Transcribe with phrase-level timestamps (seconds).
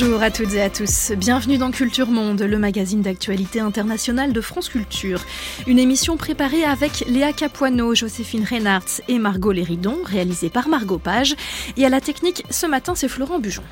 [0.00, 1.10] Bonjour à toutes et à tous.
[1.16, 5.24] Bienvenue dans Culture Monde, le magazine d'actualité internationale de France Culture.
[5.66, 11.34] Une émission préparée avec Léa Capuano, Joséphine Reynards et Margot Léridon, réalisée par Margot Page.
[11.76, 13.64] Et à la technique, ce matin, c'est Florent Bujon.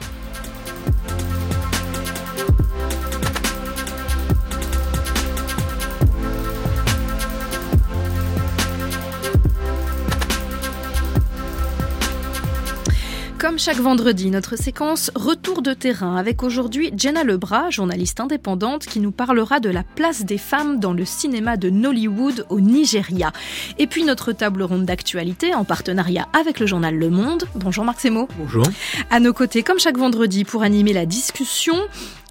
[13.47, 18.99] Comme chaque vendredi, notre séquence Retour de terrain avec aujourd'hui Jenna Lebras, journaliste indépendante, qui
[18.99, 23.31] nous parlera de la place des femmes dans le cinéma de Nollywood au Nigeria.
[23.79, 27.45] Et puis notre table ronde d'actualité en partenariat avec le journal Le Monde.
[27.55, 28.27] Bonjour Marc Semo.
[28.37, 28.65] Bonjour.
[29.11, 31.77] À nos côtés, comme chaque vendredi, pour animer la discussion,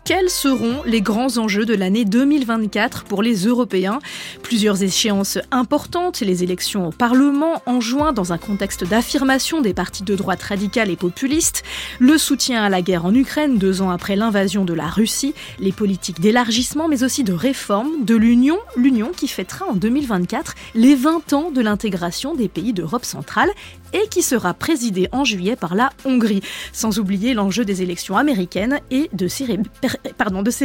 [0.06, 3.98] quels seront les grands enjeux de l'année 2024 pour les Européens?
[4.44, 10.04] Plusieurs échéances importantes, les élections au Parlement en juin dans un contexte d'affirmation des partis
[10.04, 11.64] de droite radicale et populistes,
[11.98, 15.72] le soutien à la guerre en Ukraine deux ans après l'invasion de la Russie, les
[15.72, 21.34] politiques d'élargissement mais aussi de réforme de l'Union, l'Union qui fêtera en 2024 les 20
[21.34, 23.50] ans de l'intégration des pays d'Europe centrale
[23.96, 26.42] et qui sera présidée en juillet par la Hongrie,
[26.74, 29.48] sans oublier l'enjeu des élections américaines et de ses,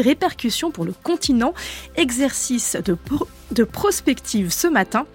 [0.00, 1.54] répercussions pour le continent.
[1.96, 2.96] Exercice de,
[3.52, 5.06] de prospective ce matin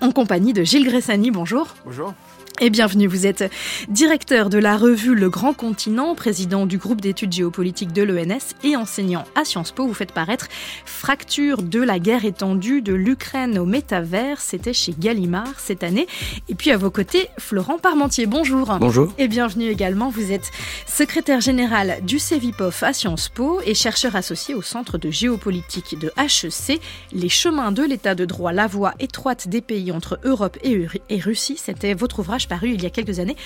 [0.00, 1.30] en compagnie de Gilles Gressani.
[1.30, 1.74] Bonjour.
[1.84, 2.12] Bonjour
[2.58, 3.06] et bienvenue.
[3.06, 3.50] Vous êtes
[3.88, 8.76] directeur de la revue Le Grand Continent, président du groupe d'études géopolitiques de l'ENS et
[8.76, 9.86] enseignant à Sciences Po.
[9.86, 10.48] Vous faites paraître
[10.84, 14.40] Fracture de la guerre étendue de l'Ukraine au métavers.
[14.40, 16.06] C'était chez Gallimard cette année.
[16.48, 18.26] Et puis à vos côtés, Florent Parmentier.
[18.26, 18.76] Bonjour.
[18.78, 19.12] Bonjour.
[19.16, 20.10] Et bienvenue également.
[20.10, 20.50] Vous êtes
[20.86, 26.12] secrétaire général du CEVIPOF à Sciences Po et chercheur associé au Centre de géopolitique de
[26.18, 26.80] HEC.
[27.12, 31.56] Les chemins de l'état de droit, la voie étroite des pays entre Europe et Russie.
[31.56, 33.36] C'était votre ouvrage paru il y a quelques années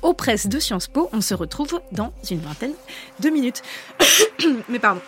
[0.00, 1.10] aux presses de Sciences Po.
[1.12, 2.72] On se retrouve dans une vingtaine
[3.20, 3.62] de minutes.
[4.68, 5.02] Mais pardon.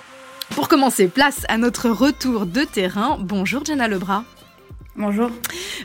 [0.51, 3.17] Pour commencer, place à notre retour de terrain.
[3.19, 4.25] Bonjour Jenna Lebras.
[4.99, 5.31] Bonjour.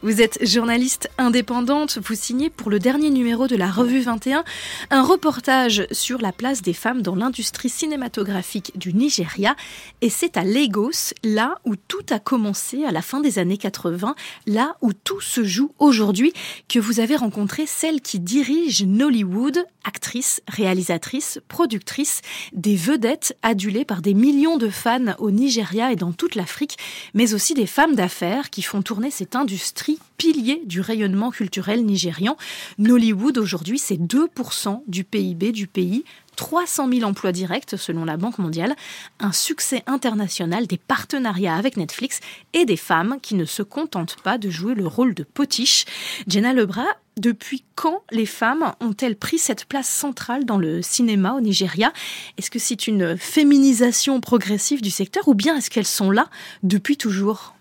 [0.04, 2.00] Vous êtes journaliste indépendante.
[2.02, 4.46] Vous signez pour le dernier numéro de la Revue 21
[4.90, 9.58] un reportage sur la place des femmes dans l'industrie cinématographique du Nigeria.
[10.00, 14.16] Et c'est à Lagos, là où tout a commencé à la fin des années 80,
[14.48, 16.32] là où tout se joue aujourd'hui,
[16.70, 22.22] que vous avez rencontré celle qui dirige Nollywood, actrice, réalisatrice, productrice,
[22.53, 26.78] des vedettes adulées par des millions de fans au Nigeria et dans toute l'Afrique,
[27.14, 32.38] mais aussi des femmes d'affaires qui font tourner cette industrie pilier du rayonnement culturel nigérian.
[32.78, 36.03] Nollywood, aujourd'hui, c'est 2% du PIB du pays.
[36.36, 38.75] 300 000 emplois directs selon la Banque mondiale,
[39.19, 42.19] un succès international des partenariats avec Netflix
[42.53, 45.86] et des femmes qui ne se contentent pas de jouer le rôle de potiche.
[46.28, 46.88] Jenna Lebras,
[47.18, 51.91] depuis quand les femmes ont-elles pris cette place centrale dans le cinéma au Nigeria?
[52.38, 56.30] Est-ce que c'est une féminisation progressive du secteur ou bien est-ce qu'elles sont là
[56.64, 57.56] depuis toujours?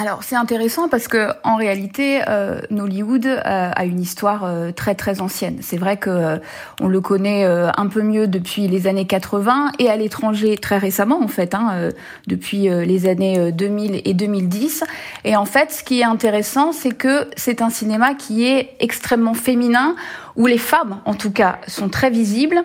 [0.00, 4.94] Alors c'est intéressant parce que en réalité, euh, Nollywood euh, a une histoire euh, très
[4.94, 5.58] très ancienne.
[5.60, 6.36] C'est vrai que euh,
[6.80, 11.20] on le connaît un peu mieux depuis les années 80 et à l'étranger très récemment
[11.20, 11.90] en fait, hein,
[12.28, 14.84] depuis les années 2000 et 2010.
[15.24, 19.34] Et en fait, ce qui est intéressant, c'est que c'est un cinéma qui est extrêmement
[19.34, 19.96] féminin,
[20.36, 22.64] où les femmes, en tout cas, sont très visibles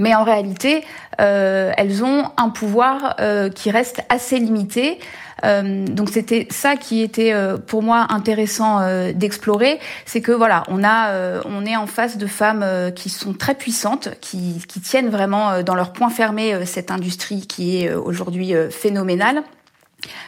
[0.00, 0.82] mais en réalité,
[1.20, 4.98] euh, elles ont un pouvoir euh, qui reste assez limité.
[5.44, 7.34] Euh, donc c'était ça qui était
[7.66, 8.80] pour moi intéressant
[9.12, 12.64] d'explorer, c'est que voilà, on a, on est en face de femmes
[12.94, 17.78] qui sont très puissantes, qui, qui tiennent vraiment dans leur point fermé cette industrie qui
[17.78, 19.42] est aujourd'hui phénoménale.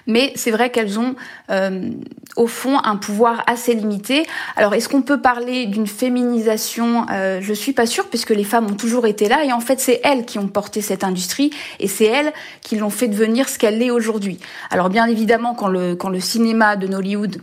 [0.06, 1.14] Mais c'est vrai qu'elles ont,
[1.50, 1.90] euh,
[2.36, 4.24] au fond, un pouvoir assez limité.
[4.56, 8.66] Alors, est-ce qu'on peut parler d'une féminisation euh, Je suis pas sûre, puisque les femmes
[8.66, 11.88] ont toujours été là, et en fait, c'est elles qui ont porté cette industrie, et
[11.88, 12.32] c'est elles
[12.62, 14.38] qui l'ont fait devenir ce qu'elle est aujourd'hui.
[14.70, 17.42] Alors, bien évidemment, quand le, quand le cinéma de Nollywood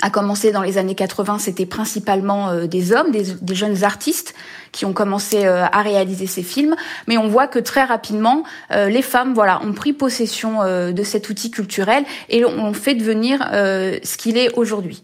[0.00, 4.34] a commencé dans les années 80, c'était principalement euh, des hommes, des, des, jeunes artistes
[4.72, 6.76] qui ont commencé euh, à réaliser ces films.
[7.06, 8.42] Mais on voit que très rapidement,
[8.72, 12.94] euh, les femmes, voilà, ont pris possession euh, de cet outil culturel et ont fait
[12.94, 15.02] devenir ce qu'il est aujourd'hui.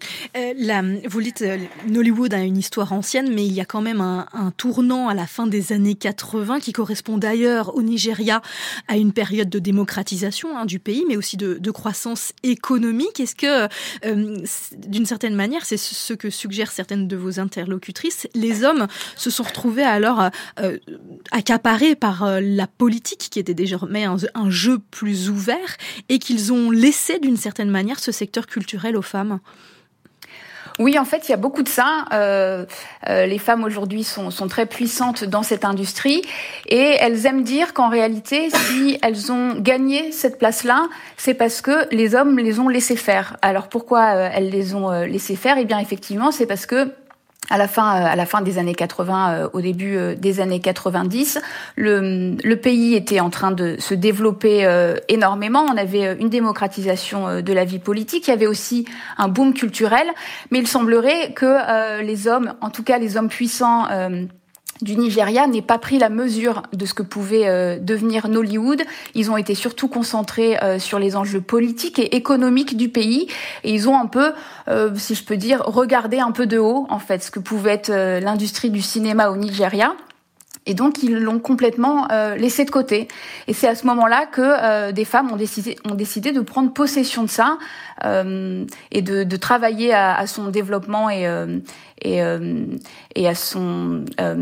[1.06, 1.44] vous dites,
[1.88, 5.26] Nollywood a une histoire ancienne, mais il y a quand même un, tournant à la
[5.26, 8.43] fin des années 80 qui correspond d'ailleurs au Nigeria
[8.88, 13.20] à une période de démocratisation hein, du pays, mais aussi de, de croissance économique.
[13.20, 13.69] Est-ce que,
[14.76, 18.87] d'une certaine manière, c'est ce que suggèrent certaines de vos interlocutrices, les hommes
[19.17, 20.29] se sont retrouvés alors euh,
[20.61, 20.79] euh,
[21.31, 25.77] accaparés par euh, la politique qui était désormais un, un jeu plus ouvert
[26.09, 29.39] et qu'ils ont laissé d'une certaine manière ce secteur culturel aux femmes
[30.81, 32.05] Oui, en fait, il y a beaucoup de ça.
[33.06, 36.23] Les femmes aujourd'hui sont, sont, très puissantes dans cette industrie
[36.67, 41.87] et elles aiment dire qu'en réalité, si elles ont gagné cette place-là, c'est parce que
[41.95, 43.37] les hommes les ont laissé faire.
[43.41, 45.56] Alors pourquoi elles les ont euh, laissé faire?
[45.59, 46.93] Eh bien, effectivement, c'est parce que
[47.55, 50.41] à la fin, euh, à la fin des années 80, euh, au début euh, des
[50.41, 51.41] années 90,
[51.77, 54.67] le, le, pays était en train de se développer
[55.09, 55.65] énormément.
[55.71, 58.27] On avait une démocratisation de la vie politique.
[58.27, 58.87] Il y avait aussi
[59.19, 60.06] un boom culturel.
[60.51, 63.87] Mais il semblerait que les hommes, en tout cas les hommes puissants,
[64.82, 68.82] du Nigeria n'aient pas pris la mesure de ce que pouvait euh, devenir Nollywood.
[69.15, 73.29] Ils ont été surtout concentrés euh, sur les enjeux politiques et économiques du pays
[73.62, 74.32] et ils ont un peu,
[74.69, 77.73] euh, si je peux dire, regardé un peu de haut en fait ce que pouvait
[77.73, 77.91] être
[78.21, 79.94] l'industrie du cinéma au Nigeria.
[80.66, 83.08] Et donc ils l'ont complètement laissé de côté.
[83.49, 87.22] Et c'est à ce moment-là que des femmes ont décidé, ont décidé de prendre possession
[87.22, 87.58] de ça
[88.02, 91.28] et de, de travailler à, à, son développement et,
[92.05, 92.64] et, euh,
[93.14, 94.37] et à son euh,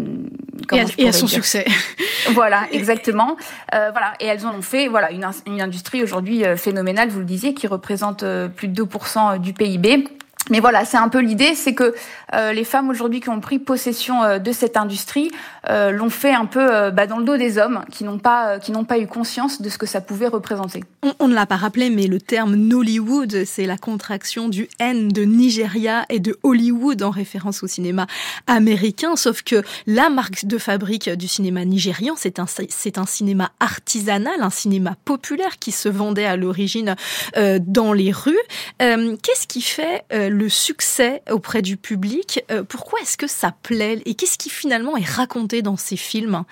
[0.99, 1.65] et à, son succès.
[2.33, 3.37] voilà, exactement.
[3.75, 7.21] Euh, voilà, et elles en ont fait voilà une, une industrie aujourd'hui euh, phénoménale, vous
[7.21, 10.09] le disiez, qui représente euh, plus de 2% du PIB.
[10.51, 11.95] Mais voilà, c'est un peu l'idée, c'est que
[12.35, 15.31] euh, les femmes aujourd'hui qui ont pris possession euh, de cette industrie
[15.71, 18.73] euh, l'ont fait un peu bah, dans le dos des hommes qui n'ont pas qui
[18.73, 20.83] n'ont pas eu conscience de ce que ça pouvait représenter.
[21.05, 25.09] On, on ne l'a pas rappelé, mais le terme Nollywood, c'est la contraction du N
[25.09, 28.09] de Nigeria et de Hollywood en référence au cinéma
[28.49, 29.15] américain.
[29.15, 34.41] Sauf que la marque de fabrique du cinéma nigérian, c'est un c'est un cinéma artisanal,
[34.41, 36.97] un cinéma populaire qui se vendait à l'origine
[37.37, 38.37] dans les rues.
[38.79, 40.03] Qu'est-ce qui fait
[40.33, 42.45] le succès auprès du public.
[42.51, 46.45] Euh, pourquoi est-ce que ça plaît et qu'est-ce qui finalement est raconté dans ces films?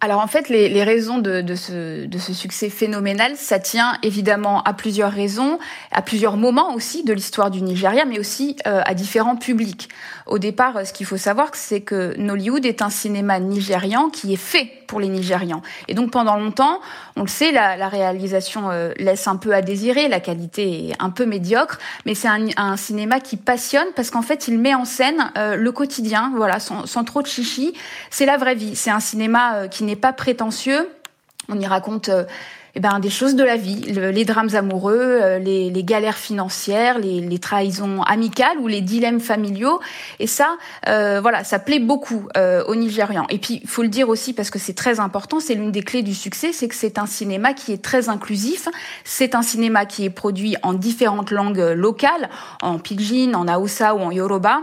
[0.00, 5.58] Alors en fait, les, raisons de, ce, succès phénoménal, ça tient évidemment à plusieurs raisons,
[5.90, 9.88] à plusieurs moments aussi de l'histoire du Nigeria, mais aussi euh, à différents publics.
[10.26, 14.36] Au départ, ce qu'il faut savoir, c'est que Nollywood est un cinéma nigérian qui est
[14.36, 15.62] fait pour les Nigérians.
[15.86, 16.80] Et donc pendant longtemps,
[17.14, 21.10] on le sait, la, réalisation euh, laisse un peu à désirer, la qualité est un
[21.10, 24.84] peu médiocre, mais c'est un, un, cinéma qui passionne parce qu'en fait, il met en
[24.84, 27.74] scène euh, le quotidien, voilà, sans, sans, trop de chichi.
[28.10, 28.74] C'est la vraie vie.
[28.74, 30.88] C'est un cinéma euh, qui n'est pas prétentieux.
[31.48, 32.10] On y raconte
[32.78, 37.38] eh ben, des choses de la vie, les drames amoureux, euh, les, galères financières, les,
[37.40, 39.80] trahisons amicales ou les dilemmes familiaux.
[40.20, 43.26] Et ça, euh, voilà, ça plaît beaucoup euh, aux Nigérians.
[43.30, 46.04] Et puis, faut le dire aussi parce que c'est très important, c'est l'une des clés
[46.04, 48.68] du succès, c'est que c'est un cinéma qui est très inclusif.
[49.02, 52.28] C'est un cinéma qui est produit en différentes langues locales,
[52.62, 54.60] en pidgin, en Hausa ou en Yoruba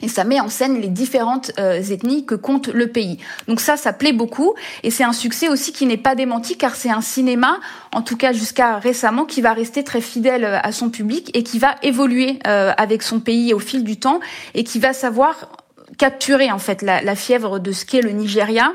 [0.00, 3.18] et ça met en scène les différentes euh, ethnies que compte le pays.
[3.48, 6.74] Donc ça, ça plaît beaucoup et c'est un succès aussi qui n'est pas démenti car
[6.74, 7.58] c'est un cinéma,
[7.92, 11.42] en tout cas jusqu'à récemment, qui va rester très fidèle euh, à son public et
[11.42, 14.20] qui va évoluer euh, avec son pays au fil du temps
[14.54, 15.48] et qui va savoir
[15.96, 18.72] capturer en fait la, la fièvre de ce qu'est le Nigeria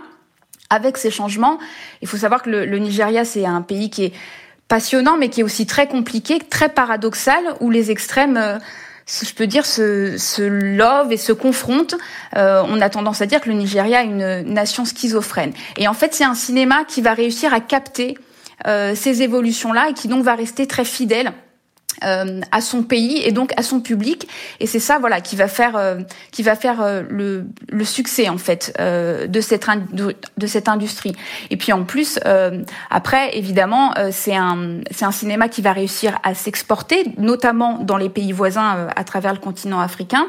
[0.70, 1.60] avec ces changements.
[2.02, 4.14] Il faut savoir que le, le Nigeria, c'est un pays qui est
[4.68, 8.60] passionnant mais qui est aussi très compliqué, très paradoxal, où les extrêmes
[9.06, 11.96] si je peux dire, se, love et se confrontent.
[12.36, 15.54] Euh, on a tendance à dire que le Nigeria est une nation schizophrène.
[15.78, 18.18] Et en fait, c'est un cinéma qui va réussir à capter
[18.68, 21.34] euh, ces évolutions-là et qui donc va rester très fidèle
[22.04, 24.28] euh, à son pays et donc à son public.
[24.60, 26.00] Et c'est ça voilà qui va faire euh,
[26.32, 31.16] qui va faire euh, le, le, succès en fait de cette de, cette industrie.
[31.50, 32.20] Et puis en plus
[32.90, 38.10] après évidemment c'est un c'est un cinéma qui va réussir à s'exporter notamment dans les
[38.10, 40.28] pays voisins à travers le continent africain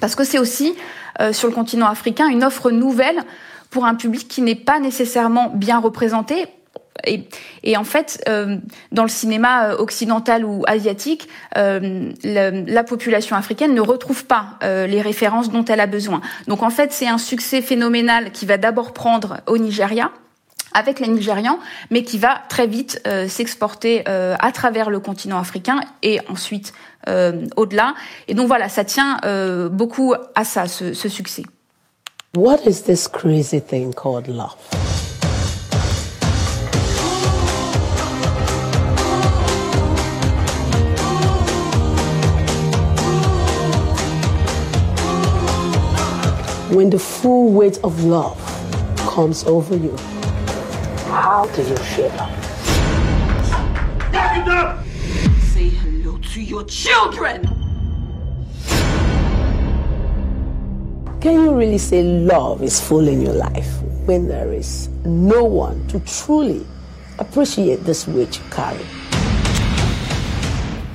[0.00, 0.74] parce que c'est aussi
[1.32, 3.22] sur le continent africain une offre nouvelle
[3.70, 6.46] pour un public qui n'est pas nécessairement bien représenté
[7.04, 8.56] et, en fait, euh,
[8.92, 14.58] dans le cinéma euh, occidental ou asiatique, euh, la, la, population africaine ne retrouve pas
[14.62, 16.20] les références dont elle a besoin.
[16.46, 20.10] Donc en fait, c'est un succès phénoménal qui va d'abord prendre au Nigeria
[20.72, 21.58] avec les Nigérians,
[21.90, 26.72] mais qui va très vite s'exporter à travers le continent africain et ensuite
[27.56, 27.94] au-delà.
[28.28, 29.18] Et donc voilà, ça tient
[29.70, 31.42] beaucoup à ça, ce, ce succès.
[32.36, 34.56] What is this crazy thing called love?
[46.76, 48.36] When the full weight of love
[49.08, 49.96] comes over you,
[51.08, 52.10] how do you feel?
[55.54, 57.44] Say hello to your children!
[61.22, 65.88] Can you really say love is full in your life when there is no one
[65.88, 66.66] to truly
[67.18, 68.84] appreciate this weight you carry?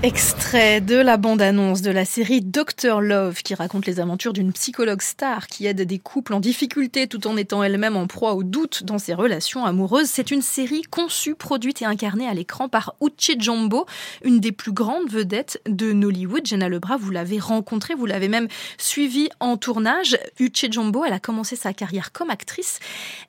[0.03, 5.03] Extrait de la bande-annonce de la série Doctor Love qui raconte les aventures d'une psychologue
[5.03, 8.83] star qui aide des couples en difficulté tout en étant elle-même en proie au doute
[8.83, 10.09] dans ses relations amoureuses.
[10.09, 13.85] C'est une série conçue, produite et incarnée à l'écran par Uche Jumbo,
[14.23, 16.47] une des plus grandes vedettes de Nollywood.
[16.47, 18.47] Jenna Lebras, vous l'avez rencontrée, vous l'avez même
[18.79, 20.17] suivie en tournage.
[20.39, 22.79] Uche Jumbo, elle a commencé sa carrière comme actrice.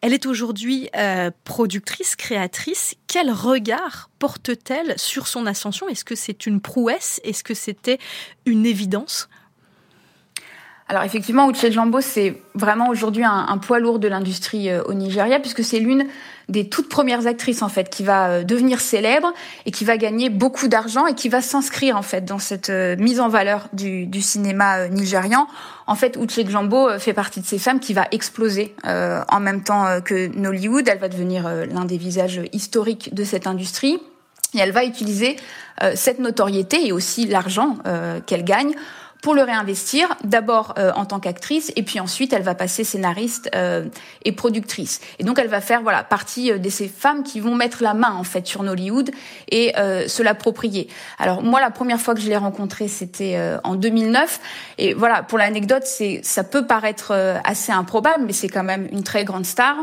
[0.00, 2.95] Elle est aujourd'hui euh, productrice, créatrice.
[3.09, 5.88] Quel regard porte-t-elle sur son ascension?
[5.88, 7.21] Est-ce que c'est une prouesse?
[7.25, 7.99] Est-ce que c'était
[8.47, 9.29] une évidence?
[10.87, 15.41] Alors effectivement, Uche Jambo, c'est vraiment aujourd'hui un, poids lourd de l'industrie euh, au Nigeria,
[15.41, 16.07] puisque c'est l'une
[16.49, 19.33] des toutes premières actrices en fait qui va euh, devenir célèbre
[19.67, 22.95] et qui va gagner beaucoup d'argent et qui va s'inscrire en fait dans cette euh,
[22.97, 25.49] mise en valeur du, cinéma nigérian.
[25.88, 30.00] En fait, Uche Jambo fait partie de ces femmes qui va exploser en même temps
[30.05, 30.87] que Nollywood.
[30.87, 33.99] Elle va devenir l'un des visages historiques de cette industrie.
[34.59, 35.37] Elle va utiliser
[35.83, 38.75] euh, cette notoriété et aussi l'argent euh, qu'elle gagne
[39.23, 43.49] pour le réinvestir, d'abord euh, en tant qu'actrice, et puis ensuite elle va passer scénariste
[44.25, 45.01] et productrice.
[45.21, 48.13] Et donc elle va faire voilà partie de ces femmes qui vont mettre la main
[48.13, 49.13] en fait sur Nollywood
[49.49, 50.89] et se l'approprier.
[51.21, 54.41] Alors moi la première fois que je l'ai rencontrée c'était en 2009,
[54.79, 57.13] et voilà pour l'anecdote c'est ça peut paraître
[57.45, 59.77] assez improbable, mais c'est quand même une très grande star.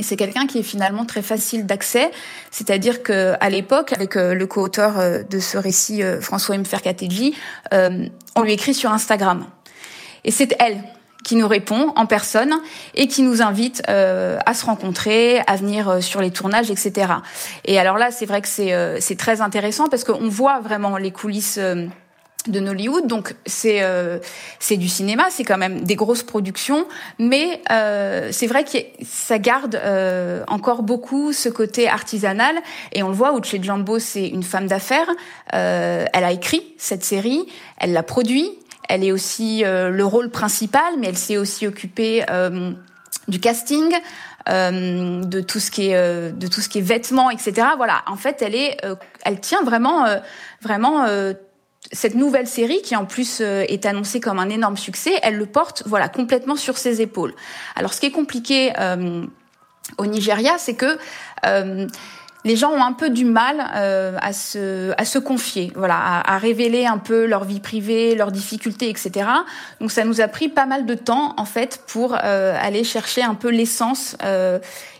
[0.00, 2.10] Et c'est quelqu'un qui est finalement très facile d'accès,
[2.50, 6.64] c'est-à-dire que à l'époque, avec euh, le co-auteur euh, de ce récit, euh, François M.
[6.64, 7.36] Ferkateji,
[7.70, 9.44] on lui écrit sur Instagram.
[10.24, 10.82] Et c'est elle
[11.22, 12.54] qui nous répond en personne
[12.94, 17.12] et qui nous invite à se rencontrer, à venir sur les tournages, etc.
[17.66, 21.60] Et alors là, c'est vrai que c'est très intéressant parce qu'on voit vraiment les coulisses
[22.48, 24.18] de Nollywood, donc c'est euh,
[24.58, 26.86] c'est du cinéma, c'est quand même des grosses productions,
[27.18, 32.56] mais euh, c'est vrai que ça garde euh, encore beaucoup ce côté artisanal
[32.92, 33.36] et on le voit.
[33.36, 35.10] Uche Jambo, c'est une femme d'affaires.
[35.52, 37.46] elle a écrit cette série,
[37.78, 38.50] elle l'a produit,
[38.88, 42.24] elle est aussi le rôle principal, mais elle s'est aussi occupée
[43.28, 43.92] du casting.
[44.46, 48.40] de tout ce qui est de tout ce qui est vêtements etc voilà en fait
[48.40, 48.78] elle est
[49.24, 50.06] elle tient vraiment
[50.62, 51.06] vraiment
[51.92, 55.46] cette nouvelle série, qui en plus euh, est annoncée comme un énorme succès, elle le
[55.46, 57.34] porte voilà complètement sur ses épaules.
[57.76, 59.24] Alors ce qui est compliqué euh,
[59.98, 60.98] au Nigeria, c'est que
[61.46, 61.86] euh,
[62.44, 66.86] les gens ont un peu du mal à se à se confier, voilà, à, révéler
[66.86, 69.28] un peu leur vie privée, leurs difficultés, etc.
[69.78, 73.34] Donc ça nous a pris pas mal de temps en fait pour aller chercher un
[73.34, 74.16] peu l'essence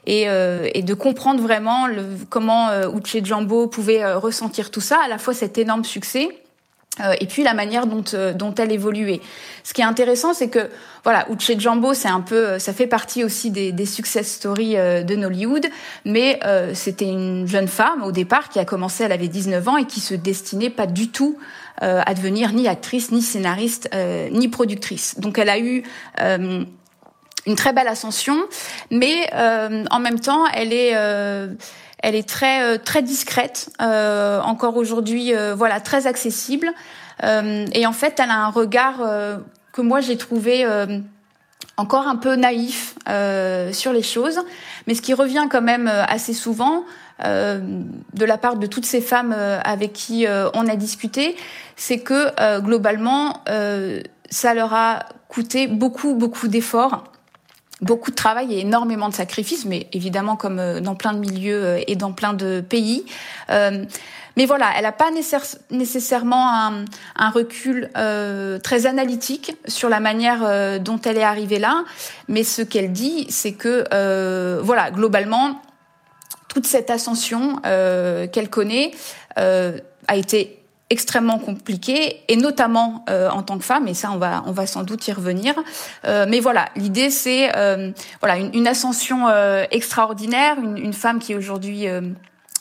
[0.07, 5.17] et, et, de comprendre vraiment le, comment Uche Jambo pouvait ressentir tout ça, à la
[5.17, 6.50] fois cet énorme succès euh,
[6.99, 9.21] et puis la manière dont, euh, dont elle évoluait.
[9.63, 10.71] Ce qui est intéressant, c'est que
[11.05, 14.75] voilà, Uche Jambo, c'est un peu, euh, ça fait partie aussi des, des success stories
[14.75, 15.67] de Nollywood,
[16.05, 16.41] mais
[16.75, 20.01] c'était une jeune femme au départ qui a commencé, elle avait 19 ans et qui
[20.01, 21.39] se destinait pas du tout
[21.79, 23.89] à devenir ni actrice, ni scénariste,
[24.33, 25.19] ni productrice.
[25.19, 25.83] Donc elle a eu
[26.19, 28.39] une très belle ascension,
[28.91, 30.95] mais en même temps, elle est
[32.03, 36.73] elle est très euh, très discrète, euh, encore aujourd'hui, euh, voilà, très accessible.
[37.23, 39.01] et en fait, elle a un regard
[39.73, 40.67] que moi j'ai trouvé
[41.77, 42.95] encore un peu naïf
[43.73, 44.41] sur les choses,
[44.87, 46.87] mais ce qui revient quand même assez souvent
[47.23, 51.37] de la part de toutes ces femmes avec qui on a discuté,
[51.77, 53.45] c'est que globalement,
[54.31, 57.05] ça leur a coûté beaucoup beaucoup d'efforts
[57.83, 61.65] beaucoup de travail et énormément de sacrifices, mais évidemment comme euh, dans plein de milieux
[61.65, 63.05] euh, et dans plein de pays.
[63.51, 63.85] Euh,
[64.37, 65.11] mais voilà, elle n'a pas
[65.71, 66.85] nécessairement
[67.17, 71.85] un, recul euh, très analytique sur la manière dont elle est arrivée là.
[72.29, 75.61] Mais ce qu'elle dit, c'est que euh, voilà, globalement,
[76.49, 78.93] toute cette ascension qu'elle connaît
[79.37, 80.60] a été
[80.91, 84.67] extrêmement compliqué et notamment euh, en tant que femme et ça on va on va
[84.67, 85.55] sans doute y revenir.
[86.05, 89.27] Euh, mais voilà l'idée c'est euh, voilà une, ascension
[89.71, 91.87] extraordinaire une, femme qui aujourd'hui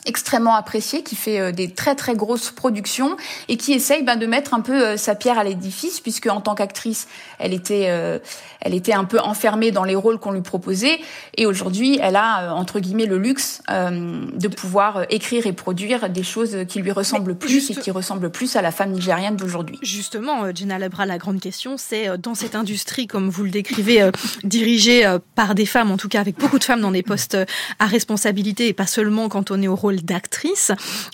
[0.06, 3.18] extrêmement appréciée, qui fait euh, des très très grosses productions
[3.48, 6.42] et qui essaye ben, de mettre un peu euh, sa pierre à l'édifice, puisque en
[6.42, 7.08] tant qu'actrice,
[7.38, 8.20] elle était euh,
[8.62, 11.00] elle était un peu enfermée dans les rôles qu'on lui proposait,
[11.38, 16.58] et aujourd'hui, elle a entre guillemets le luxe de pouvoir écrire et produire des choses
[16.68, 19.78] qui lui ressemblent plus et qui ressemblent plus à la femme nigérienne d'aujourd'hui.
[19.82, 24.10] Justement, Gina Lebra, la grande question, c'est dans cette industrie, comme vous le décrivez,
[24.44, 27.38] dirigée par des femmes, en tout cas avec beaucoup de femmes dans des postes
[27.80, 30.72] à responsabilité et pas seulement quand on est au rôle d'actrice.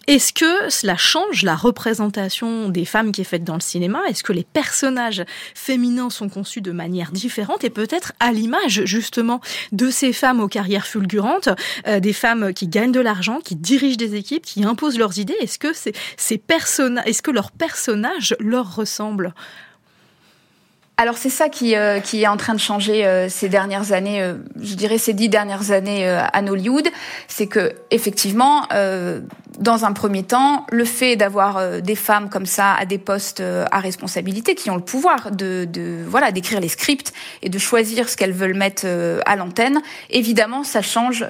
[0.08, 4.00] Est-ce que cela change la représentation des femmes qui est faite dans le cinéma?
[4.10, 5.24] Est-ce que les personnages
[5.54, 10.48] féminins sont conçus de manière différente et peut-être à l'image justement de ces femmes aux
[10.48, 11.50] carrières fulgurantes,
[11.88, 15.36] euh, des femmes qui gagnent de l'argent, qui dirigent des équipes, qui imposent leurs idées.
[15.42, 19.34] Est-ce que ces, personnages, est-ce que leurs personnages leur ressemblent?
[20.98, 24.22] Alors c'est ça qui, euh, qui est en train de changer euh, ces dernières années,
[24.22, 26.88] euh, je dirais ces dix dernières années à Hollywood,
[27.28, 28.68] c'est que effectivement,
[29.60, 33.80] dans un premier temps, le fait d'avoir des femmes comme ça à des postes à
[33.80, 38.16] responsabilité, qui ont le pouvoir de, de voilà d'écrire les scripts et de choisir ce
[38.18, 38.86] qu'elles veulent mettre
[39.26, 41.26] à l'antenne, évidemment ça change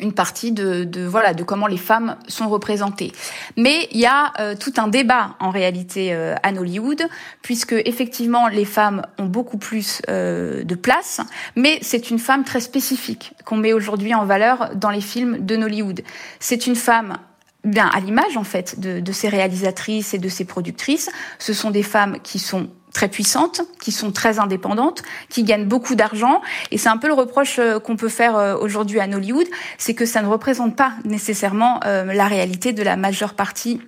[0.00, 3.12] une partie de, de, voilà de comment les femmes sont représentées.
[3.56, 7.02] Mais il y a euh, tout un débat en réalité euh, à Hollywood
[7.42, 11.20] puisque effectivement les femmes ont beaucoup plus euh, de place,
[11.56, 15.56] mais c'est une femme très spécifique qu'on met aujourd'hui en valeur dans les films de
[15.56, 16.02] Hollywood.
[16.38, 17.18] C'est une femme
[17.64, 21.10] bien à l'image en fait de, de ces réalisatrices et de ces productrices.
[21.38, 25.94] Ce sont des femmes qui sont très puissantes, qui sont très indépendantes, qui gagnent beaucoup
[25.94, 26.40] d'argent.
[26.70, 29.46] Et c'est un peu le reproche euh, qu'on peut faire euh, aujourd'hui à Hollywood,
[29.78, 33.80] c'est que ça ne représente pas nécessairement euh, la réalité de la majeure partie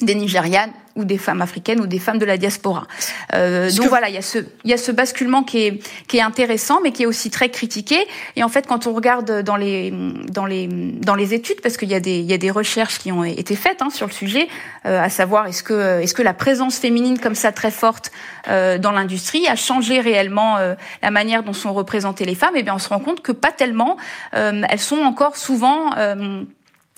[0.00, 2.86] des Nigérianes ou des femmes africaines ou des femmes de la diaspora.
[3.34, 6.18] Euh, donc voilà, il y a ce il y a ce basculement qui est qui
[6.18, 7.96] est intéressant, mais qui est aussi très critiqué.
[8.36, 9.92] Et en fait, quand on regarde dans les
[10.28, 12.98] dans les dans les études, parce qu'il y a des il y a des recherches
[12.98, 14.48] qui ont été faites hein, sur le sujet,
[14.86, 18.10] euh, à savoir est-ce que est-ce que la présence féminine comme ça très forte
[18.48, 22.62] euh, dans l'industrie a changé réellement euh, la manière dont sont représentées les femmes Eh
[22.62, 23.96] bien, on se rend compte que pas tellement.
[24.34, 25.90] Euh, elles sont encore souvent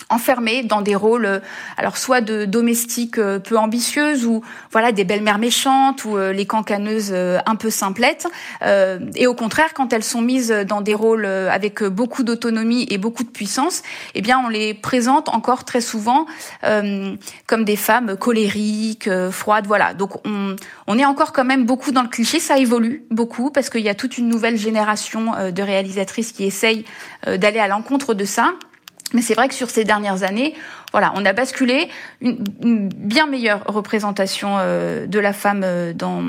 [0.09, 1.39] enfermées dans des rôles, euh,
[1.75, 6.45] alors soit de domestiques euh, peu ambitieuses ou voilà des belles-mères méchantes ou euh, les
[6.45, 8.27] cancaneuses un peu simplettes.
[9.15, 13.23] et au contraire, quand elles sont mises dans des rôles avec beaucoup d'autonomie et beaucoup
[13.23, 13.83] de puissance,
[14.13, 16.25] eh bien on les présente encore très souvent
[16.61, 19.67] comme des femmes colériques, froides.
[19.67, 19.93] Voilà.
[19.93, 20.55] Donc on,
[20.87, 22.39] on est encore quand même beaucoup dans le cliché.
[22.39, 26.85] Ça évolue beaucoup parce qu'il y a toute une nouvelle génération de réalisatrices qui essayent
[27.25, 28.53] d'aller à l'encontre de ça.
[29.13, 30.53] Mais c'est vrai que sur ces dernières années,
[30.91, 31.89] voilà, on a basculé
[32.21, 36.23] une, bien meilleure représentation euh, de la femme euh, dans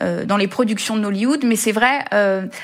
[0.00, 2.04] euh, dans les productions de Hollywood, mais c'est vrai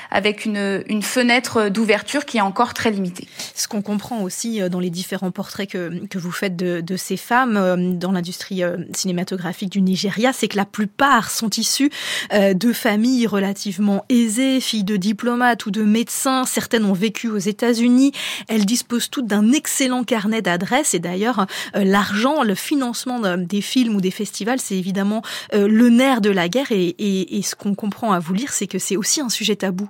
[0.09, 3.27] avec une, une fenêtre d'ouverture qui est encore très limitée.
[3.53, 7.17] Ce qu'on comprend aussi dans les différents portraits que, que vous faites de, de ces
[7.17, 8.61] femmes dans l'industrie
[8.93, 11.89] cinématographique du Nigeria, c'est que la plupart sont issues
[12.31, 16.45] de familles relativement aisées, filles de diplomates ou de médecins.
[16.45, 18.13] Certaines ont vécu aux États-Unis.
[18.47, 21.24] Elles disposent toutes d'un excellent carnet d'adresses et d'ailleurs
[21.73, 25.21] l'argent, le financement des films ou des festivals, c'est évidemment
[25.53, 28.97] le nerf de la guerre et, ce qu'on comprend à vous lire, c'est que c'est
[28.97, 29.89] aussi un sujet tabou.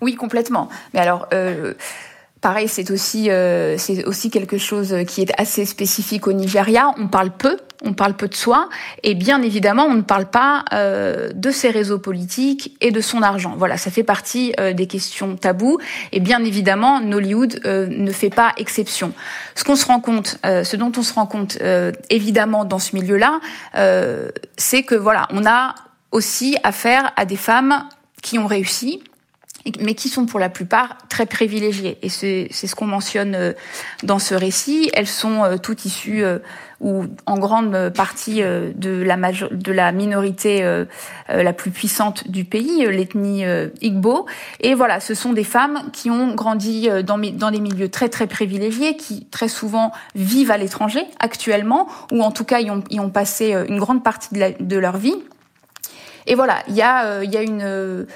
[0.00, 0.68] Oui, complètement.
[0.94, 1.74] Mais alors, euh,
[2.40, 6.92] pareil, euh, c'est aussi quelque chose qui est assez spécifique au Nigeria.
[6.98, 8.68] On parle peu, on parle peu de soi,
[9.02, 13.22] et bien évidemment, on ne parle pas euh, de ses réseaux politiques et de son
[13.22, 13.54] argent.
[13.56, 15.78] Voilà, ça fait partie euh, des questions tabous,
[16.12, 19.12] et bien évidemment, Nollywood euh, ne fait pas exception.
[19.54, 21.58] Ce qu'on se rend compte, ce dont on se rend compte
[22.10, 23.40] évidemment dans ce milieu-là,
[24.56, 25.74] c'est que voilà, on a
[26.12, 27.84] aussi affaire à des femmes
[28.22, 29.02] qui ont réussi,
[29.80, 31.98] mais qui sont pour la plupart très privilégiées.
[32.02, 33.52] Et c'est ce qu'on mentionne euh,
[34.02, 34.90] dans ce récit.
[34.94, 36.38] Elles sont euh, toutes issues euh,
[36.80, 40.62] ou en grande partie de la, de la minorité
[41.28, 43.42] la plus puissante du pays, l'ethnie
[43.80, 44.26] Igbo.
[44.60, 48.28] Et voilà, ce sont des femmes qui ont grandi dans, dans des milieux très très
[48.28, 53.00] privilégiés, qui très souvent vivent à l'étranger actuellement, ou en tout cas y ont, y
[53.00, 55.16] ont passé une grande partie de, de leur vie.
[56.28, 58.06] Et voilà, il y a, il y a une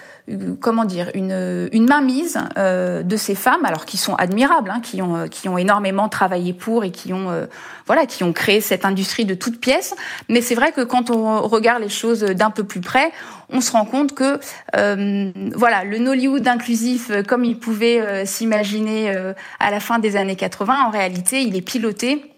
[0.61, 5.03] comment dire, une, une mainmise euh, de ces femmes, alors qui sont admirables, hein, qui
[5.03, 7.47] ont qui ont énormément travaillé pour et qui ont euh,
[7.87, 9.95] voilà, qui ont créé cette industrie de toutes pièces.
[10.29, 13.13] Mais c'est vrai que quand on regarde les choses d'un peu plus près,
[13.51, 14.39] on se rend compte que
[14.77, 19.15] euh, voilà, le Nollywood inclusif, comme il pouvait s'imaginer
[19.61, 22.32] à la fin des années 80, en réalité, il est piloté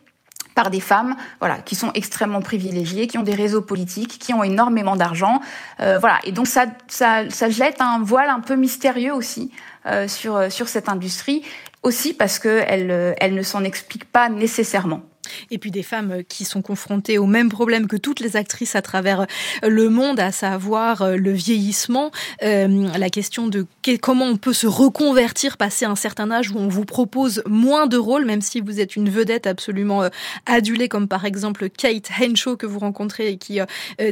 [0.55, 4.43] par des femmes, voilà, qui sont extrêmement privilégiées, qui ont des réseaux politiques, qui ont
[4.43, 5.41] énormément d'argent,
[5.81, 6.19] euh, voilà.
[6.25, 9.51] Et donc ça, ça, ça jette un voile un peu mystérieux aussi
[9.87, 11.43] euh, sur sur cette industrie,
[11.83, 15.03] aussi parce que elle, elle ne s'en explique pas nécessairement.
[15.51, 18.83] Et puis des femmes qui sont confrontées au même problème que toutes les actrices à
[18.83, 19.27] travers
[19.63, 23.67] le monde, à savoir le vieillissement, la question de
[24.01, 27.97] comment on peut se reconvertir passer un certain âge où on vous propose moins de
[27.97, 30.09] rôles, même si vous êtes une vedette absolument
[30.47, 33.61] adulée, comme par exemple Kate Henshaw que vous rencontrez et qui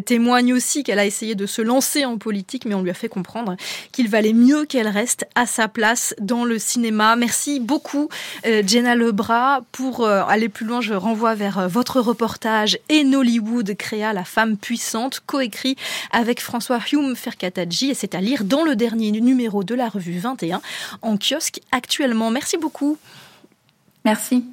[0.06, 3.08] témoigne aussi qu'elle a essayé de se lancer en politique, mais on lui a fait
[3.08, 3.56] comprendre
[3.92, 7.16] qu'il valait mieux qu'elle reste à sa place dans le cinéma.
[7.16, 8.08] Merci beaucoup,
[8.46, 9.61] euh, Jenna Lebras.
[9.72, 10.80] Pour euh, aller plus loin,
[11.12, 15.77] renvoie vers euh, votre reportage Et Nollywood créa la femme puissante, coécrit
[16.11, 20.18] avec François Hume Ferkataji, et c'est à lire dans le dernier numéro de la revue
[20.18, 20.62] 21
[21.03, 22.31] en kiosque actuellement.
[22.31, 22.96] Merci beaucoup.
[24.07, 24.46] Merci.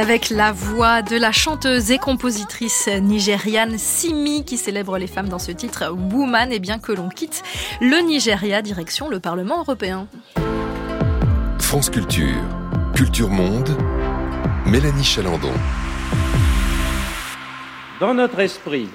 [0.00, 5.38] Avec la voix de la chanteuse et compositrice nigériane Simi qui célèbre les femmes dans
[5.38, 7.42] ce titre Woman et bien que l'on quitte
[7.82, 10.08] le Nigeria direction le Parlement européen.
[11.58, 12.42] France Culture,
[12.94, 13.76] Culture Monde,
[14.64, 15.52] Mélanie Chalandon.
[18.00, 18.88] Dans notre esprit,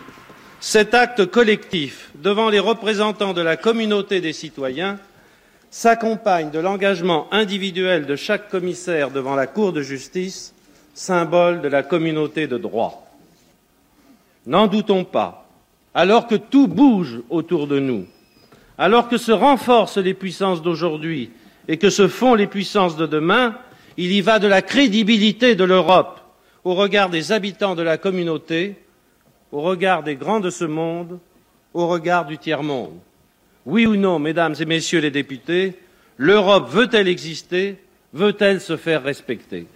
[0.59, 4.97] cet acte collectif devant les représentants de la communauté des citoyens
[5.69, 10.54] s'accompagne de l'engagement individuel de chaque commissaire devant la Cour de justice,
[10.95, 13.05] symbole de la communauté de droit.
[14.47, 15.47] N'en doutons pas,
[15.93, 18.05] alors que tout bouge autour de nous,
[18.77, 21.31] alors que se renforcent les puissances d'aujourd'hui
[21.67, 23.55] et que se font les puissances de demain,
[23.97, 26.21] il y va de la crédibilité de l'Europe
[26.63, 28.75] au regard des habitants de la communauté,
[29.51, 31.19] au regard des grands de ce monde,
[31.73, 32.97] au regard du tiers-monde.
[33.65, 35.73] Oui ou non, mesdames et messieurs les députés,
[36.17, 37.77] l'Europe veut-elle exister?
[38.13, 39.67] Veut-elle se faire respecter?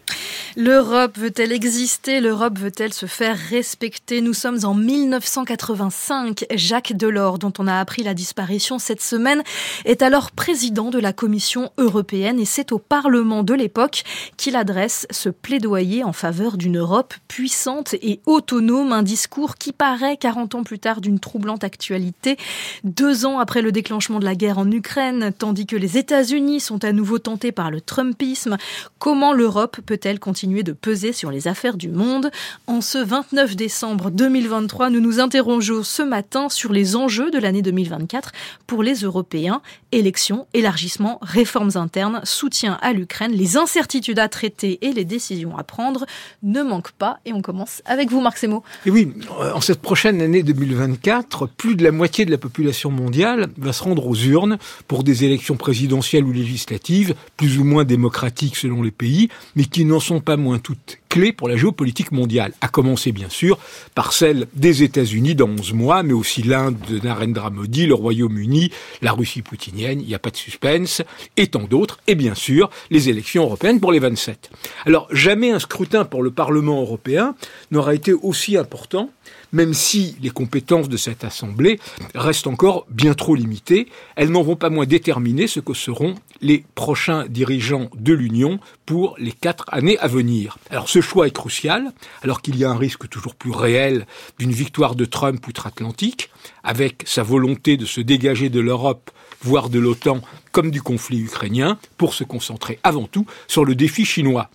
[0.55, 2.21] L'Europe veut-elle exister?
[2.21, 4.21] L'Europe veut-elle se faire respecter?
[4.21, 6.45] Nous sommes en 1985.
[6.55, 9.43] Jacques Delors, dont on a appris la disparition cette semaine,
[9.85, 14.03] est alors président de la Commission européenne et c'est au Parlement de l'époque
[14.37, 20.17] qu'il adresse ce plaidoyer en faveur d'une Europe puissante et autonome, un discours qui paraît
[20.17, 22.37] 40 ans plus tard d'une troublante actualité,
[22.83, 26.83] deux ans après le déclenchement de la guerre en Ukraine, tandis que les États-Unis sont
[26.83, 28.57] à nouveau tentés par le Trumpisme.
[28.97, 32.31] Comment l'Europe peut-elle continuer de peser sur les affaires du monde
[32.65, 37.61] En ce 29 décembre 2023, nous nous interrogeons ce matin sur les enjeux de l'année
[37.61, 38.31] 2024
[38.65, 39.61] pour les Européens.
[39.91, 45.63] Élections, élargissement, réformes internes, soutien à l'Ukraine, les incertitudes à traiter et les décisions à
[45.63, 46.05] prendre
[46.41, 47.19] ne manquent pas.
[47.25, 48.63] Et on commence avec vous, Marc Semo.
[48.85, 52.91] Et oui, euh, en cette prochaine année 2024, plus de la moitié de la population
[52.91, 57.83] mondiale va se rendre aux urnes pour des élections présidentielles ou législatives, plus ou moins
[57.83, 62.11] démocratiques selon les pays, mais qui n'en sont pas moins toutes clés pour la géopolitique
[62.11, 63.57] mondiale, à commencer bien sûr
[63.95, 68.71] par celle des États-Unis dans 11 mois, mais aussi l'Inde de Narendra Modi, le Royaume-Uni,
[69.01, 71.01] la Russie poutinienne, il n'y a pas de suspense,
[71.35, 74.51] et tant d'autres, et bien sûr les élections européennes pour les 27.
[74.85, 77.35] Alors jamais un scrutin pour le Parlement européen
[77.71, 79.09] n'aura été aussi important
[79.51, 81.79] même si les compétences de cette Assemblée
[82.15, 86.63] restent encore bien trop limitées, elles n'en vont pas moins déterminer ce que seront les
[86.75, 90.57] prochains dirigeants de l'Union pour les quatre années à venir.
[90.69, 94.05] Alors ce choix est crucial, alors qu'il y a un risque toujours plus réel
[94.37, 96.29] d'une victoire de Trump outre-Atlantique,
[96.63, 101.77] avec sa volonté de se dégager de l'Europe voire de l'OTAN, comme du conflit ukrainien,
[101.97, 104.49] pour se concentrer avant tout sur le défi chinois.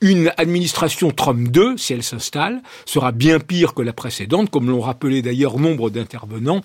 [0.00, 4.80] Une administration Trump 2, si elle s'installe, sera bien pire que la précédente, comme l'ont
[4.80, 6.60] rappelé d'ailleurs nombre d'intervenants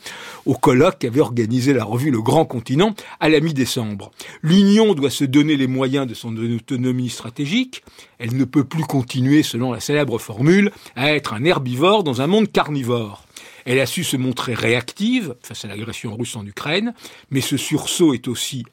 [0.46, 4.12] au colloque qu'avait organisé la revue Le Grand Continent à la mi-décembre.
[4.44, 7.84] L'Union doit se donner les moyens de son autonomie stratégique.
[8.20, 12.28] Elle ne peut plus continuer, selon la célèbre formule, à être un herbivore dans un
[12.28, 13.26] monde carnivore.
[13.66, 16.94] Elle a su se montrer réactive face à l'agression russe en Ukraine,
[17.32, 18.64] mais ce sursaut est aussi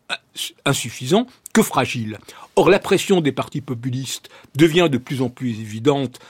[0.64, 2.18] insuffisant que fragile.
[2.56, 6.20] Or, la pression des partis populistes devient de plus en plus évidente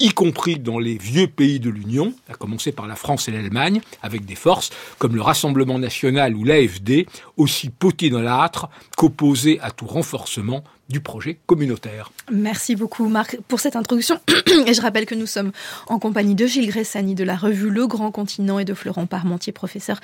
[0.00, 3.80] y compris dans les vieux pays de l'Union, à commencer par la France et l'Allemagne,
[4.02, 9.70] avec des forces comme le Rassemblement national ou l'AFD, aussi potés dans l'âtre qu'opposés à
[9.70, 12.10] tout renforcement du projet communautaire.
[12.32, 14.18] Merci beaucoup Marc pour cette introduction.
[14.66, 15.52] Et je rappelle que nous sommes
[15.86, 19.52] en compagnie de Gilles Gressani de la revue Le Grand Continent et de Florent Parmentier,
[19.52, 20.00] professeur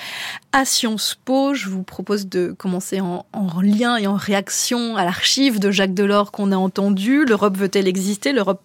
[0.52, 1.54] à Sciences Po.
[1.54, 5.94] Je vous propose de commencer en, en lien et en réaction à l'archive de Jacques
[5.94, 7.24] Delors qu'on a entendu.
[7.24, 8.32] L'Europe veut-elle exister?
[8.32, 8.62] L'Europe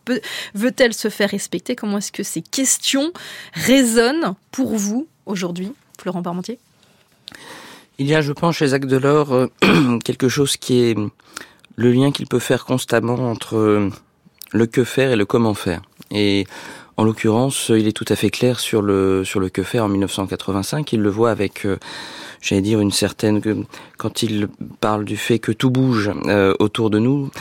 [0.53, 1.75] veut-elle se faire respecter?
[1.75, 3.11] Comment est-ce que ces questions
[3.53, 6.59] résonnent pour vous aujourd'hui, Florent Parmentier
[7.97, 9.47] Il y a, je pense, chez Jacques Delors euh,
[10.03, 10.97] quelque chose qui est
[11.75, 13.89] le lien qu'il peut faire constamment entre
[14.51, 15.81] le que faire et le comment faire.
[16.11, 16.45] Et
[16.97, 19.87] en l'occurrence, il est tout à fait clair sur le sur le que faire en
[19.87, 20.91] 1985.
[20.93, 21.77] Il le voit avec, euh,
[22.41, 23.41] j'allais dire, une certaine
[23.97, 24.49] quand il
[24.81, 27.31] parle du fait que tout bouge euh, autour de nous.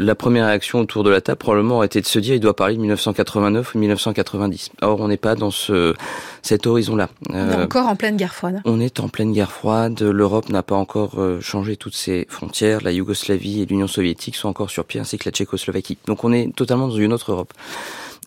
[0.00, 2.54] La première réaction autour de la table probablement aurait été de se dire il doit
[2.54, 4.70] parler de 1989 ou 1990.
[4.80, 5.92] Or on n'est pas dans ce
[6.40, 7.08] cet horizon-là.
[7.30, 8.60] On est encore en pleine guerre froide.
[8.64, 10.00] On est en pleine guerre froide.
[10.00, 12.80] L'Europe n'a pas encore euh, changé toutes ses frontières.
[12.82, 15.98] La Yougoslavie et l'Union soviétique sont encore sur pied, ainsi que la Tchécoslovaquie.
[16.06, 17.52] Donc on est totalement dans une autre Europe.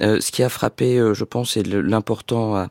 [0.01, 2.67] Euh, ce qui a frappé, euh, je pense, et l'important à,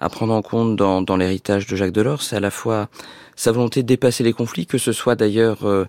[0.00, 2.88] à, prendre en compte dans, dans l'héritage de Jacques Delors, c'est à la fois
[3.36, 5.86] sa volonté de dépasser les conflits, que ce soit d'ailleurs euh,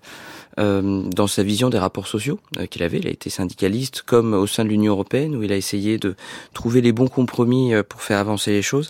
[0.56, 2.40] dans sa vision des rapports sociaux
[2.70, 2.98] qu'il avait.
[2.98, 6.16] Il a été syndicaliste, comme au sein de l'Union européenne, où il a essayé de
[6.54, 8.88] trouver les bons compromis pour faire avancer les choses.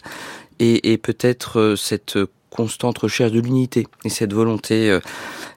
[0.59, 2.19] Et, et peut-être cette
[2.57, 5.01] constante recherche de l'unité et cette volonté euh,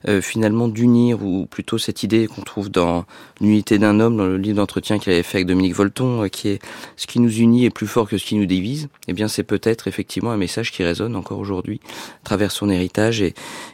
[0.07, 3.05] euh, finalement d'unir ou plutôt cette idée qu'on trouve dans
[3.41, 6.49] l'unité d'un homme dans le livre d'entretien qu'il avait fait avec Dominique Volton euh, qui
[6.49, 6.61] est
[6.97, 9.43] ce qui nous unit est plus fort que ce qui nous divise eh bien c'est
[9.43, 11.79] peut-être effectivement un message qui résonne encore aujourd'hui
[12.21, 13.33] à travers son héritage et,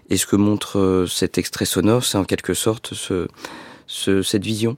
[0.10, 3.28] et ce que montre cet extrait sonore c'est en quelque sorte ce,
[3.88, 4.78] ce cette vision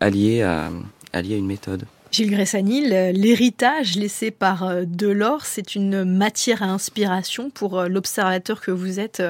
[0.00, 0.70] alliée à
[1.12, 8.60] une méthode Gilles Gressani, l'héritage laissé par Delors, c'est une matière à inspiration pour l'observateur
[8.60, 9.22] que vous êtes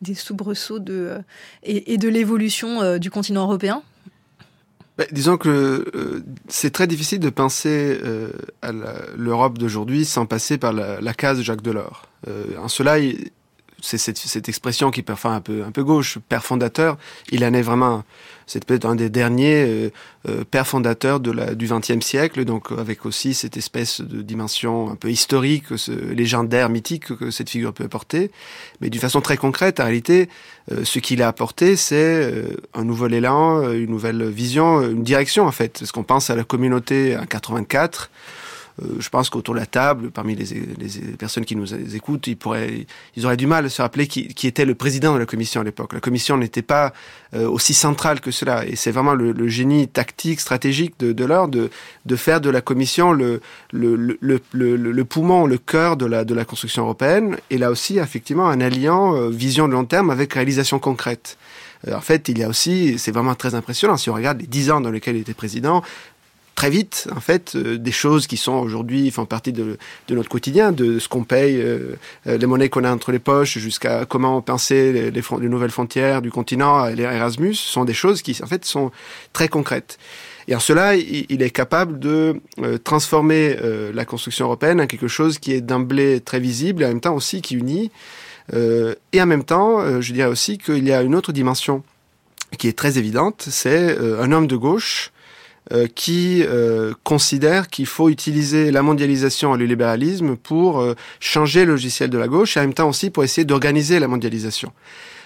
[0.00, 1.18] des soubresauts de,
[1.62, 3.82] et, de l'évolution du continent européen?
[4.98, 8.72] Bah, disons que euh, c'est très difficile de penser euh, à
[9.16, 12.06] l'Europe d'aujourd'hui sans passer par la, case Jacques Delors.
[12.28, 12.98] Euh, en cela,
[13.82, 16.96] c'est cette, cette, expression qui faire un peu, un peu gauche, père fondateur,
[17.30, 18.04] il en est vraiment
[18.46, 19.90] c'est peut-être un des derniers euh,
[20.28, 24.90] euh, pères fondateurs de la, du XXe siècle, donc avec aussi cette espèce de dimension
[24.90, 28.30] un peu historique, ce, légendaire, mythique que cette figure peut apporter.
[28.80, 30.28] Mais d'une façon très concrète, en réalité,
[30.70, 35.46] euh, ce qu'il a apporté, c'est euh, un nouvel élan, une nouvelle vision, une direction
[35.46, 35.82] en fait.
[35.82, 38.10] Est-ce qu'on pense à la communauté en 84
[38.98, 40.46] je pense qu'autour de la table, parmi les,
[40.78, 44.28] les, personnes qui nous écoutent, ils, pourraient, ils auraient du mal à se rappeler qui,
[44.28, 45.92] qui était le président de la commission à l'époque.
[45.92, 46.92] La commission n'était pas
[47.34, 48.66] euh, aussi centrale que cela.
[48.66, 51.70] Et c'est vraiment le, le, génie tactique, stratégique de, de de,
[52.04, 53.40] de faire de la commission le,
[53.72, 57.38] le, le, le, poumon, le cœur de la, de la construction européenne.
[57.50, 61.38] Et là aussi, effectivement, un alliant euh, vision de long terme avec réalisation concrète.
[61.88, 64.46] Euh, en fait, il y a aussi, c'est vraiment très impressionnant, si on regarde les
[64.46, 65.82] dix ans dans lesquels il était président,
[66.54, 70.28] très vite, en fait, euh, des choses qui sont aujourd'hui font partie de, de, notre
[70.28, 74.40] quotidien, de ce qu'on paye, euh, les monnaies qu'on a entre les poches, jusqu'à comment
[74.42, 78.46] penser les, les, les, nouvelles frontières du continent, les Erasmus, sont des choses qui, en
[78.46, 78.90] fait, sont
[79.32, 79.98] très concrètes.
[80.48, 85.08] Et en cela, il, est capable de euh, transformer euh, la construction européenne en quelque
[85.08, 87.90] chose qui est d'emblée très visible et en même temps aussi qui unit.
[88.52, 91.82] Euh, et en même temps, je dirais aussi qu'il y a une autre dimension
[92.58, 95.11] qui est très évidente, c'est un homme de gauche
[95.70, 101.64] euh, qui euh, considère qu'il faut utiliser la mondialisation et le libéralisme pour euh, changer
[101.64, 104.72] le logiciel de la gauche et en même temps aussi pour essayer d'organiser la mondialisation.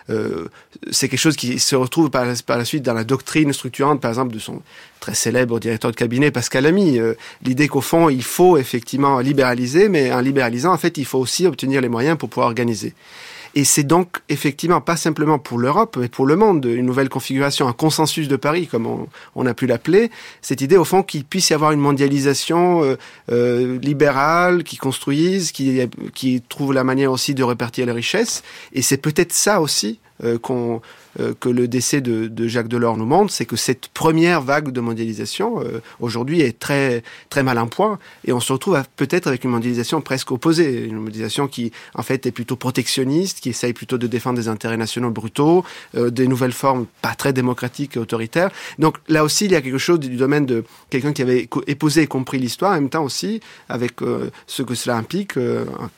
[0.09, 0.46] Euh,
[0.90, 4.01] c'est quelque chose qui se retrouve par la, par la, suite dans la doctrine structurante,
[4.01, 4.62] par exemple, de son
[5.01, 6.99] très célèbre directeur de cabinet, Pascal Lamy.
[6.99, 11.18] Euh, L'idée qu'au fond, il faut effectivement libéraliser, mais en libéralisant, en fait, il faut
[11.18, 12.94] aussi obtenir les moyens pour pouvoir organiser.
[13.56, 17.66] Et c'est donc effectivement pas simplement pour l'Europe, mais pour le monde, une nouvelle configuration,
[17.66, 20.10] un consensus de Paris, comme on, on a pu l'appeler.
[20.42, 22.96] Cette idée, au fond, qu'il puisse y avoir une mondialisation euh,
[23.32, 25.80] euh, libérale, qui construise, qui,
[26.14, 28.42] qui trouve la manière aussi de répartir les richesses.
[28.74, 30.38] Et c'est peut-être ça aussi euh,
[31.20, 34.81] euh, que le décès de, Jacques Delors nous montre, c'est que cette première vague de
[34.81, 39.44] mondialisation euh, aujourd'hui est très très mal en point et on se retrouve peut-être avec
[39.44, 43.98] une mondialisation presque opposée, une mondialisation qui en fait est plutôt protectionniste, qui essaye plutôt
[43.98, 48.50] de défendre des intérêts nationaux brutaux, des nouvelles formes pas très démocratiques et autoritaires.
[48.79, 52.02] Donc là aussi il y a quelque chose du domaine de quelqu'un qui avait épousé
[52.02, 53.94] et compris l'histoire, en même temps aussi avec
[54.46, 55.35] ce que cela implique,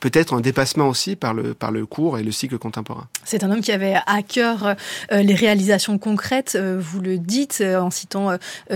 [0.00, 3.06] peut-être un dépassement aussi par le par le cours et le cycle contemporain.
[3.24, 4.74] C'est un homme qui avait à cœur
[5.12, 8.08] euh, les réalisations concrètes, euh, vous le dites euh, en citant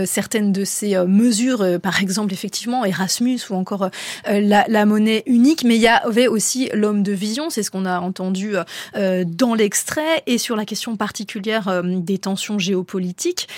[0.04, 3.88] certaines de ces mesures, par exemple effectivement Erasmus ou encore
[4.26, 7.86] la, la, monnaie unique, mais il y avait aussi l'homme de vision, c'est ce qu'on
[7.86, 8.54] a entendu
[8.94, 13.48] dans l'extrait, et sur la question particulière des tensions géopolitiques.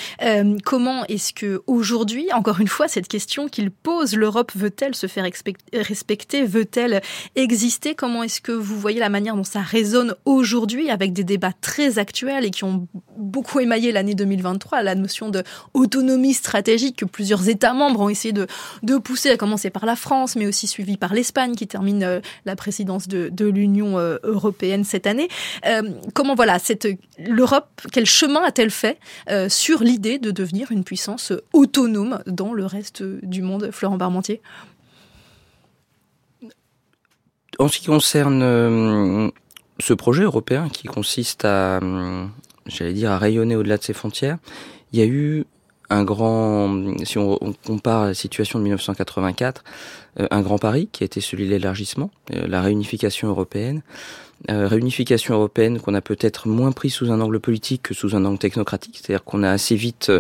[0.65, 5.25] comment est-ce que aujourd'hui, encore une fois, cette question qu'il pose, l'Europe veut-elle se faire
[5.73, 7.03] respecter, veut-elle
[7.35, 7.95] exister?
[7.95, 11.99] Comment est-ce que vous voyez la manière dont ça résonne aujourd'hui avec des débats très
[11.99, 17.49] actuels et qui ont beaucoup émaillé l'année 2023, la notion de autonomie stratégique que plusieurs
[17.49, 21.15] États membres ont essayé de, pousser, à commencer par la France, mais aussi suivi par
[21.15, 25.29] l'Espagne qui termine euh, la présidence de, l'Union euh, européenne cette année.
[25.65, 26.59] Euh, comment voilà,
[27.19, 28.99] l'Europe, quel chemin a-t-elle fait
[29.49, 34.43] sur l'idée de devenir une puissance autonome dans le reste du monde, Florent Parmentier
[37.59, 39.33] En ce qui concerne
[39.81, 42.27] ce projet européen qui consiste à, euh,
[42.67, 44.39] j'allais dire, à rayonner au-delà de ses frontières,
[44.93, 45.45] il y a eu
[45.91, 49.65] un grand, si on, compare la situation de 1984,
[50.21, 53.83] euh, un grand pari qui a été celui de l'élargissement, euh, la réunification européenne.
[54.51, 58.25] Euh, réunification européenne qu'on a peut-être moins pris sous un angle politique que sous un
[58.27, 60.13] angle technocratique, c'est-à-dire qu'on a assez vite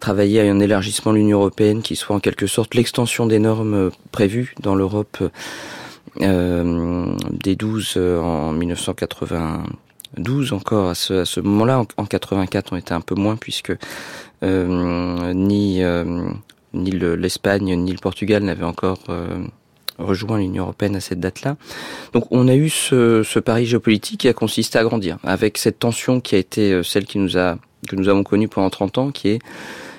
[0.00, 3.90] travaillé à un élargissement de l'Union européenne qui soit en quelque sorte l'extension des normes
[4.10, 5.22] prévues dans l'Europe
[6.20, 11.80] des 12 en 1992 encore à ce, à ce moment-là.
[11.80, 13.72] En, en 84, on était un peu moins puisque
[14.42, 16.28] euh, ni euh,
[16.74, 19.44] ni l'Espagne ni le Portugal n'avaient encore euh,
[19.98, 21.56] rejoint l'Union européenne à cette date-là.
[22.12, 25.78] Donc on a eu ce, ce pari géopolitique qui a consisté à grandir, avec cette
[25.78, 29.10] tension qui a été celle qui nous a que nous avons connue pendant 30 ans,
[29.10, 29.38] qui est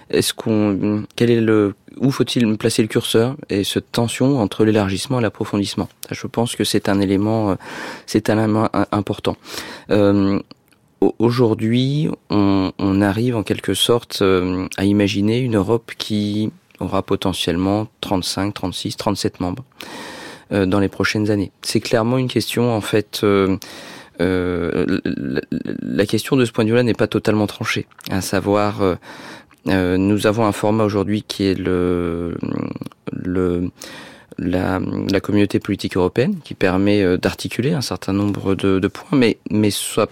[0.10, 5.20] est-ce qu'on quel est le où faut-il placer le curseur et cette tension entre l'élargissement
[5.20, 5.90] et l'approfondissement?
[6.12, 7.56] Je pense que c'est un élément
[8.06, 9.38] c'est un élément important.
[9.92, 10.40] Euh,
[11.20, 17.88] Aujourd'hui, on, on, arrive en quelque sorte euh, à imaginer une Europe qui aura potentiellement
[18.02, 19.64] 35, 36, 37 membres
[20.52, 21.52] euh, dans les prochaines années.
[21.62, 23.22] C'est clairement une question en fait.
[23.24, 23.58] Euh,
[24.22, 28.84] euh, la, la, question de ce point de vue-là n'est pas totalement tranchée, à savoir
[28.84, 28.96] euh,
[29.66, 32.36] nous avons un format aujourd'hui qui est le,
[33.12, 33.72] le
[34.38, 34.80] la,
[35.22, 40.10] communauté politique européenne, qui permet d'articuler un certain nombre de, points, mais, mais soit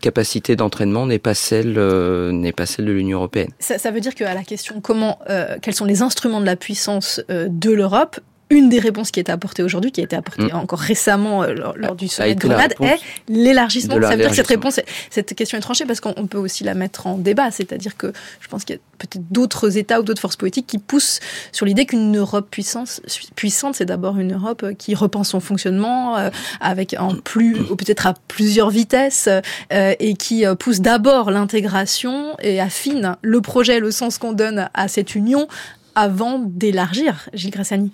[0.00, 3.50] capacité d'entraînement n'est pas celle euh, n'est pas celle de l'Union européenne.
[3.58, 6.56] Ça, ça, veut dire qu'à la question comment euh, quels sont les instruments de la
[6.56, 10.52] puissance euh, de l'Europe, une des réponses qui est apportée aujourd'hui, qui a été apportée
[10.52, 10.56] mmh.
[10.56, 14.00] encore récemment euh, lors, lors, du sommet de Grenade, est l'élargissement.
[14.00, 14.80] Ça veut dire que cette réponse,
[15.10, 17.50] cette question est tranchée parce qu'on peut aussi la mettre en débat.
[17.50, 20.78] C'est-à-dire que je pense qu'il y a peut-être d'autres États ou d'autres forces politiques qui
[20.78, 21.20] poussent
[21.52, 23.02] sur l'idée qu'une Europe puissance,
[23.36, 26.30] puissante, c'est d'abord une Europe qui repense son fonctionnement euh,
[26.60, 29.28] avec en plus, ou peut-être à plusieurs vitesses,
[29.72, 34.88] euh, et qui pousse d'abord l'intégration et affine le projet, le sens qu'on donne à
[34.88, 35.48] cette union
[35.94, 37.92] avant d'élargir, Gilles Grassani.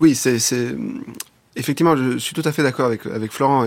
[0.00, 0.38] Oui, c'est
[1.56, 3.66] effectivement, je suis tout à fait d'accord avec avec Florent.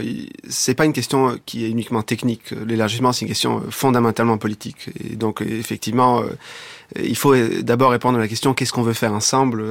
[0.50, 2.52] C'est pas une question qui est uniquement technique.
[2.66, 4.90] L'élargissement, c'est une question fondamentalement politique.
[5.04, 6.24] Et donc, effectivement,
[6.96, 9.64] il faut d'abord répondre à la question qu'est-ce qu'on veut faire ensemble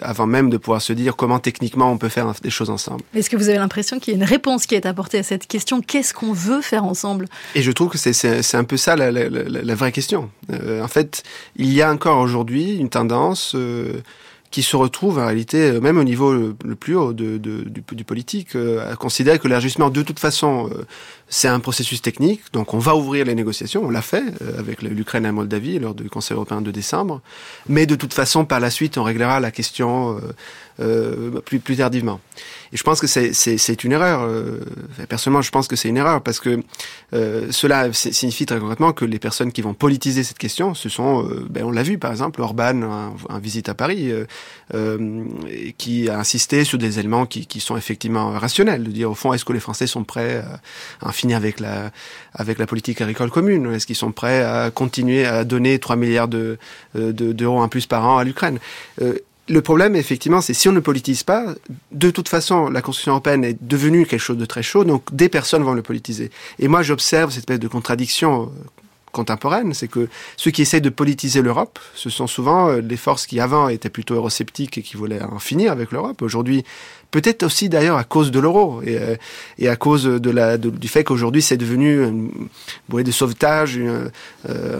[0.00, 3.02] avant même de pouvoir se dire comment techniquement on peut faire des choses ensemble.
[3.14, 5.46] Est-ce que vous avez l'impression qu'il y a une réponse qui est apportée à cette
[5.46, 7.26] question qu'est-ce qu'on veut faire ensemble?
[7.54, 10.30] Et je trouve que c'est un peu ça la, la, la, la vraie question.
[10.52, 11.22] Euh, en fait,
[11.56, 14.00] il y a encore aujourd'hui une tendance euh,
[14.50, 18.96] qui se retrouve en réalité, même au niveau le, plus haut du, politique, euh, à
[18.96, 20.70] considérer que l'élargissement de toute façon
[21.30, 23.84] C'est un processus technique, donc on va ouvrir les négociations.
[23.84, 27.20] On l'a fait euh, avec l'Ukraine et la Moldavie lors du Conseil européen de décembre.
[27.68, 30.32] Mais de toute façon, par la suite, on réglera la question euh,
[30.80, 32.20] euh, plus tardivement.
[32.72, 34.22] Et je pense que c'est- une erreur.
[34.22, 34.60] euh,
[35.08, 36.60] personnellement, je pense que c'est une erreur parce que
[37.14, 41.24] euh, cela signifie très concrètement que les personnes qui vont politiser cette question, ce sont,
[41.28, 42.82] euh, ben, on l'a vu par exemple, Orban,
[43.28, 44.10] un, visite à Paris,
[44.74, 45.24] euh,
[45.78, 49.32] qui a insisté sur des éléments qui, qui sont effectivement rationnels, de dire au fond,
[49.32, 50.38] est-ce que les Français sont prêts
[51.02, 51.90] à, en finir avec la,
[52.34, 53.72] avec la politique agricole commune?
[53.72, 56.58] Est-ce qu'ils sont prêts à continuer à donner 3 milliards de,
[56.96, 58.58] euh, de- d'euros en plus par an à l'Ukraine?
[59.48, 61.54] Le problème, effectivement, c'est si on ne politise pas,
[61.92, 65.28] de toute façon, la Constitution européenne est devenue quelque chose de très chaud, donc des
[65.28, 66.30] personnes vont le politiser.
[66.58, 68.46] Et moi, j'observe cette espèce de contradiction euh,
[69.12, 73.26] contemporaine, c'est que ceux qui essayent de politiser l'Europe, ce sont souvent euh, les forces
[73.26, 76.20] qui avant étaient plutôt eurosceptiques et qui voulaient en finir avec l'Europe.
[76.22, 76.64] Aujourd'hui,
[77.10, 79.16] peut-être aussi d'ailleurs à cause de l'euro et, euh,
[79.58, 82.30] et à cause de la, du fait qu'aujourd'hui c'est devenu une
[82.88, 84.10] bouée de sauvetage, euh,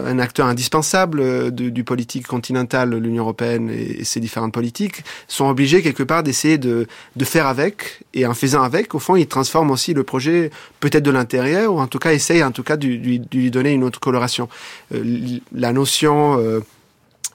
[0.05, 5.49] un acteur indispensable euh, de- du politique continental, l'Union européenne et, ses différentes politiques, sont
[5.49, 9.27] obligés quelque part d'essayer de, de faire avec, et en faisant avec, au fond, ils
[9.27, 12.77] transforment aussi le projet peut-être de l'intérieur, ou en tout cas essayent en tout cas
[12.77, 14.49] de, lui donner une autre coloration.
[14.93, 16.59] Euh, la notion euh,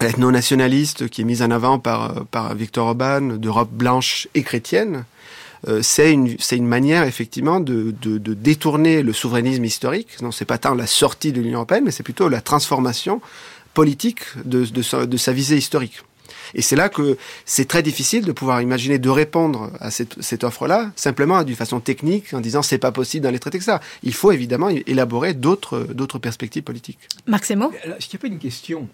[0.00, 5.04] ethno-nationaliste qui est mise en avant par, euh, par Victor Orban, d'Europe blanche et chrétienne,
[5.68, 10.20] euh, c'est une, c'est une manière effectivement de, de, de détourner le souverainisme historique.
[10.20, 13.20] Non, c'est pas tant la sortie de l'Union européenne, mais c'est plutôt la transformation
[13.72, 16.02] politique de, de, sa, de sa visée historique.
[16.54, 20.44] Et c'est là que c'est très difficile de pouvoir imaginer de répondre à cette, cette
[20.44, 23.80] offre-là simplement d'une façon technique en disant c'est pas possible dans les traités que ça.
[24.02, 26.98] Il faut évidemment élaborer d'autres d'autres perspectives politiques.
[27.26, 28.88] Maximo Alors, Est-ce qu'il n'y a pas une question?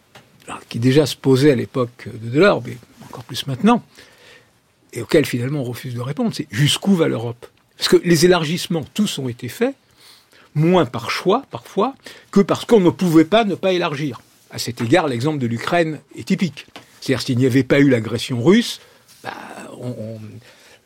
[0.68, 3.82] Qui déjà se posait à l'époque de Delors, mais encore plus maintenant,
[4.92, 7.46] et auquel finalement on refuse de répondre, c'est jusqu'où va l'Europe?
[7.76, 9.74] Parce que les élargissements, tous ont été faits,
[10.54, 11.94] moins par choix parfois,
[12.30, 14.20] que parce qu'on ne pouvait pas ne pas élargir.
[14.50, 16.66] À cet égard, l'exemple de l'Ukraine est typique.
[17.00, 18.80] C'est-à-dire s'il n'y avait pas eu l'agression russe,
[19.22, 19.32] bah,
[19.80, 20.18] on-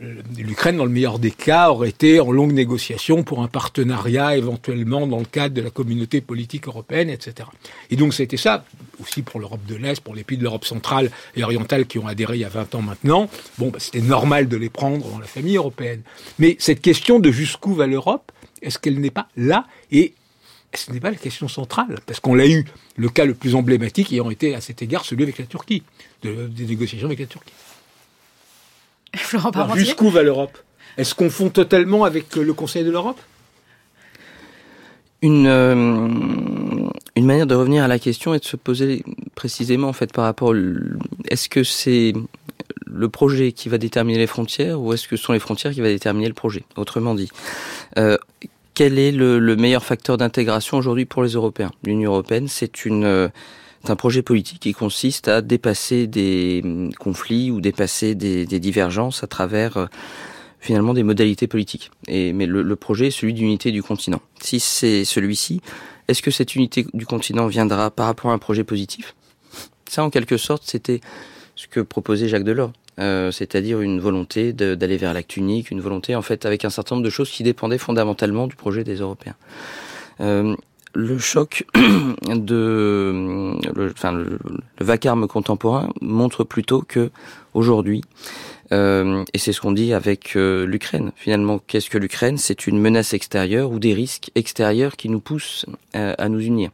[0.01, 5.07] l'Ukraine, dans le meilleur des cas, aurait été en longue négociation pour un partenariat éventuellement
[5.07, 7.49] dans le cadre de la communauté politique européenne, etc.
[7.91, 8.65] Et donc c'était ça,
[9.01, 12.07] aussi pour l'Europe de l'Est, pour les pays de l'Europe centrale et orientale qui ont
[12.07, 13.31] adhéré il y a 20 ans maintenant.
[13.59, 16.03] Bon, bah, c'était normal de les prendre dans la famille européenne.
[16.39, 18.33] Mais cette question de jusqu'où va l'Europe,
[18.63, 19.67] est-ce qu'elle n'est pas là?
[19.93, 20.15] Et
[20.75, 22.65] ce n'est pas la question centrale, parce qu'on l'a eu,
[22.97, 25.85] le cas le plus emblématique ayant été à cet égard celui avec la Turquie,
[26.23, 27.53] de- des négociations avec la Turquie.
[29.17, 29.85] Florent Alors, Parmentier.
[29.85, 30.57] jusqu'où va l'Europe?
[30.97, 33.21] Est-ce qu'on fond totalement avec euh, le Conseil de l'Europe?
[35.23, 35.75] Une, euh,
[37.17, 39.03] une manière de revenir à la question est de se poser
[39.35, 40.55] précisément en fait par rapport
[41.31, 42.13] est-ce que c'est
[42.87, 45.81] le projet qui va déterminer les frontières ou est-ce que ce sont les frontières qui
[45.81, 46.65] va déterminer le projet?
[46.77, 47.31] Autrement dit,
[47.99, 48.19] euh,
[48.75, 51.71] quel est le, le meilleur facteur d'intégration aujourd'hui pour les Européens?
[51.85, 53.29] L'Union européenne, c'est une euh,
[53.85, 59.23] c'est un projet politique qui consiste à dépasser des hum, conflits ou dépasser des, divergences
[59.23, 59.87] à travers euh,
[60.59, 61.91] finalement des modalités politiques.
[62.09, 64.23] Et, mais le, projet est celui d'unité du continent.
[64.41, 65.61] Si c'est celui-ci,
[66.09, 69.15] est-ce que cette unité du continent viendra par rapport à un projet positif?
[69.87, 71.01] Ça, en quelque sorte, c'était
[71.55, 72.73] ce que proposait Jacques Delors.
[73.01, 76.95] Euh, c'est-à-dire une volonté d'aller vers l'acte unique, une volonté en fait avec un certain
[76.95, 79.35] nombre de choses qui dépendaient fondamentalement du projet des Européens.
[80.21, 80.55] Euh,
[80.95, 84.39] le choc de, le,
[84.81, 87.11] vacarme contemporain montre plutôt que
[87.53, 88.03] aujourd'hui,
[88.73, 91.13] euh, et c'est ce qu'on dit avec euh, l'Ukraine.
[91.17, 92.39] Finalement, qu'est-ce que l'Ukraine?
[92.39, 95.67] C'est une menace extérieure ou des risques extérieurs qui nous poussent
[95.97, 96.71] euh, à nous unir.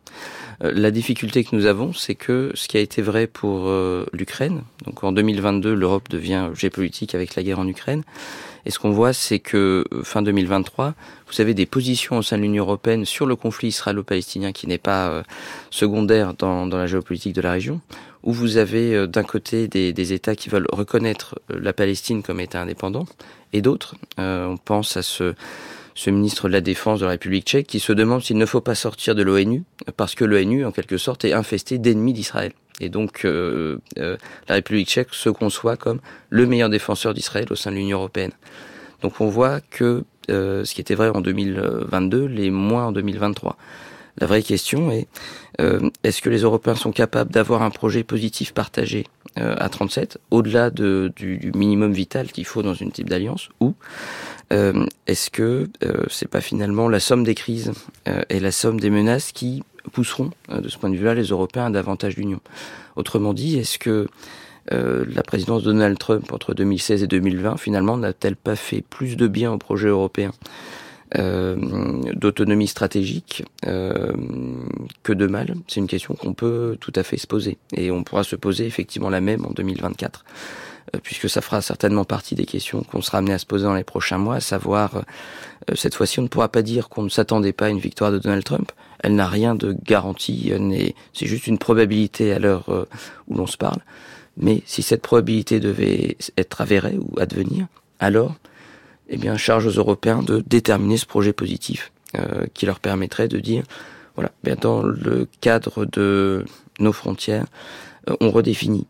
[0.63, 3.73] La difficulté que nous avons, c'est que ce qui a été vrai pour
[4.13, 8.03] l'Ukraine, donc en 2022, l'Europe devient géopolitique avec la guerre en Ukraine.
[8.67, 10.95] Et ce qu'on voit, c'est que euh, fin 2023,
[11.31, 14.79] vous avez des positions au sein de l'Union européenne sur le conflit israélo-palestinien qui n'est
[14.79, 15.23] pas euh,
[15.71, 17.81] secondaire dans, la géopolitique de la région,
[18.23, 22.61] où vous avez euh, d'un côté des, États qui veulent reconnaître la Palestine comme État
[22.61, 23.07] indépendant,
[23.53, 25.35] et d'autres, on pense à ce,
[25.95, 28.61] ce ministre de la Défense de la République tchèque qui se demande s'il ne faut
[28.61, 29.65] pas sortir de l'ONU,
[29.97, 32.53] parce que l'ONU, en quelque sorte, est infestée d'ennemis d'Israël.
[32.81, 34.17] Et donc, euh, euh,
[34.49, 36.01] la République tchèque se conçoit comme
[36.31, 38.33] le meilleur défenseur d'Israël au sein de l'Union européenne.
[39.03, 43.57] Donc, on voit que euh, ce qui était vrai en 2022 l'est moins en 2023.
[44.19, 45.09] La vraie question est
[45.61, 49.07] euh, est-ce que les Européens sont capables d'avoir un projet positif partagé
[49.39, 53.49] euh, à 37, au-delà de, du, du minimum vital qu'il faut dans une type d'alliance,
[53.61, 53.75] ou
[54.53, 55.69] euh, est-ce que
[56.11, 57.73] c'est pas finalement la somme des crises
[58.29, 59.63] et la somme des menaces qui
[59.93, 62.41] pousseront, euh, de ce point de vue-là, les Européens à davantage d'union
[62.97, 64.09] Autrement dit, est-ce que
[64.73, 69.17] euh, la présidence de Donald Trump entre 2016 et 2020, finalement, n'a-t-elle pas fait plus
[69.17, 70.33] de bien au projet européen
[71.19, 71.57] euh,
[72.15, 74.13] d'autonomie stratégique euh,
[75.03, 75.55] que de mal?
[75.67, 77.59] C'est une question qu'on peut tout à fait se poser.
[77.75, 80.25] Et on pourra se poser effectivement la même en 2024,
[80.95, 83.75] euh, puisque ça fera certainement partie des questions qu'on sera amené à se poser dans
[83.75, 85.05] les prochains mois, à savoir,
[85.75, 88.19] cette fois-ci, on ne pourra pas dire qu'on ne s'attendait pas à une victoire de
[88.19, 88.73] Donald Trump.
[89.03, 90.53] Elle n'a rien de garanti,
[91.13, 92.85] c'est juste une probabilité à l'heure euh,
[93.29, 93.81] où l'on se parle.
[94.37, 97.67] Mais si cette probabilité devait être avérée ou advenir,
[97.99, 98.37] alors,
[99.09, 103.39] eh bien, charge aux Européens de déterminer ce projet positif euh, qui leur permettrait de
[103.39, 103.65] dire,
[104.15, 106.45] voilà, bien dans le cadre de
[106.79, 107.47] nos frontières,
[108.09, 108.87] euh, on redéfinit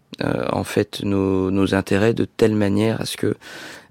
[0.53, 3.37] en fait nos, intérêts de telle manière à ce que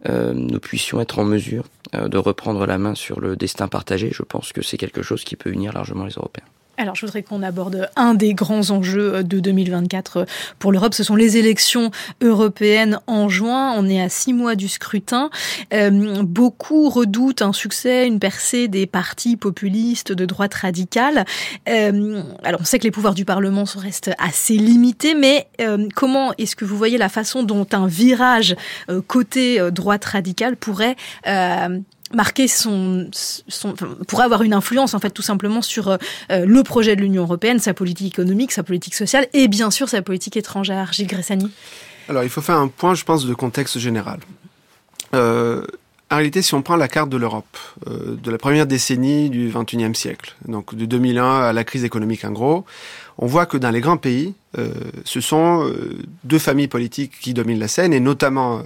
[0.08, 1.64] nous puissions être en mesure
[1.94, 4.12] de reprendre la main sur le destin partagé.
[4.14, 6.46] Je pense que c'est quelque chose qui peut unir largement les Européens.
[6.80, 10.26] Alors, je voudrais qu'on aborde un des grands enjeux de 2024
[10.60, 10.94] pour l'Europe.
[10.94, 13.74] Ce sont les élections européennes en juin.
[13.76, 15.30] On est à six mois du scrutin.
[15.74, 21.26] Euh, beaucoup redoutent un succès, une percée des partis populistes de droite radicale.
[21.68, 26.32] Euh, alors, on sait que les pouvoirs du Parlement restent assez limités, mais euh, comment
[26.38, 28.56] est-ce que vous voyez la façon dont un virage
[29.08, 30.96] côté droite radicale pourrait
[32.14, 33.74] marquer son, son
[34.08, 35.98] pourrait avoir une influence en fait tout simplement sur euh,
[36.30, 40.02] le projet de l'Union européenne, sa politique économique, sa politique sociale et bien sûr sa
[40.02, 40.94] politique étrangère.
[40.94, 41.52] Gilles Gressani.
[42.10, 44.20] Alors, il faut faire un point, je pense, de contexte général.
[45.14, 45.64] Euh,
[46.20, 47.58] réalité, si on prend la carte de l'Europe,
[47.88, 52.26] euh, de la première décennie du XXIe siècle, donc de 2001 à la crise économique
[52.26, 52.66] en gros,
[53.18, 54.70] on voit que dans les grands pays, euh,
[55.06, 58.64] ce sont euh, deux familles politiques qui dominent la scène, et notamment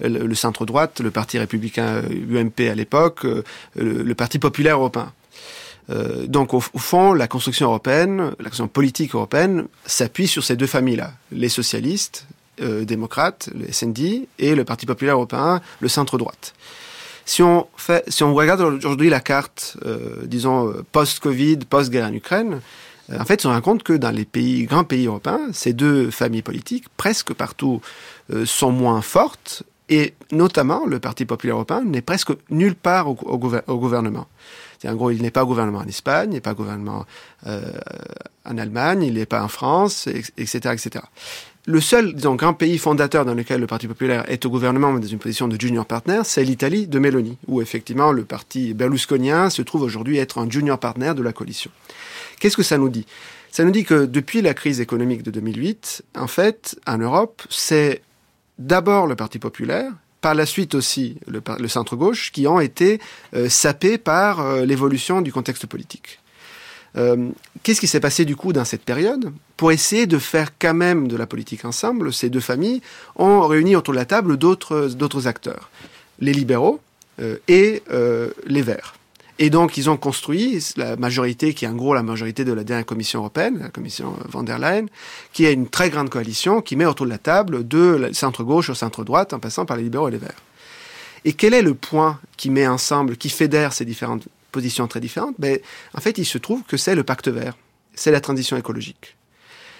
[0.00, 3.26] le, centre-droite, le Parti républicain UMP à l'époque,
[3.76, 5.12] le, Parti populaire européen.
[6.26, 11.12] Donc au, fond, la construction européenne, la construction politique européenne s'appuie sur ces deux familles-là,
[11.32, 12.26] les socialistes,
[12.60, 16.54] euh, démocrates, le SND, et le Parti populaire européen, le centre-droite.
[17.24, 22.60] Si on, fait, si on regarde aujourd'hui la carte, euh, disons, post-Covid, post-guerre en Ukraine,
[23.10, 25.72] euh, en fait, on se rend compte que dans les pays, grands pays européens, ces
[25.72, 27.80] deux familles politiques, presque partout,
[28.32, 33.18] euh, sont moins fortes, et notamment, le Parti populaire européen n'est presque nulle part au,
[33.22, 34.26] au, au gouvernement.
[34.84, 37.06] En gros, il n'est pas au gouvernement en Espagne, il n'est pas au gouvernement
[37.46, 41.04] en Allemagne, il n'est pas en France, etc., etc.
[41.64, 44.98] Le seul, disons, grand pays fondateur dans lequel le Parti populaire est au gouvernement, mais
[44.98, 49.48] dans une position de junior partner, c'est l'Italie de Meloni, où effectivement le parti berlusconien
[49.48, 51.70] se trouve aujourd'hui être un junior partner de la coalition.
[52.40, 53.06] Qu'est-ce que ça nous dit?
[53.52, 58.02] Ça nous dit que depuis la crise économique de 2008, en fait, en Europe, c'est
[58.58, 63.00] d'abord le Parti populaire, par la suite aussi le, centre-gauche, qui ont été
[63.34, 66.18] euh, sapés par euh, l'évolution du contexte politique.
[66.96, 67.30] Euh,
[67.62, 71.06] Qu'est-ce qui s'est passé du coup dans cette période Pour essayer de faire quand même
[71.06, 72.82] de la politique ensemble, ces deux familles
[73.16, 75.70] ont réuni autour de la table d'autres acteurs,
[76.18, 76.80] les libéraux
[77.20, 78.94] euh, et euh, les Verts.
[79.38, 82.64] Et donc, ils ont construit la majorité, qui est en gros la majorité de la
[82.64, 84.86] dernière Commission européenne, la Commission von der Leyen,
[85.32, 88.74] qui est une très grande coalition qui met autour de la table de centre-gauche au
[88.74, 90.42] centre-droite, en passant par les libéraux et les Verts.
[91.24, 95.34] Et quel est le point qui met ensemble, qui fédère ces différentes positions très différentes
[95.38, 95.58] ben,
[95.94, 97.56] En fait, il se trouve que c'est le pacte vert,
[97.94, 99.16] c'est la transition écologique.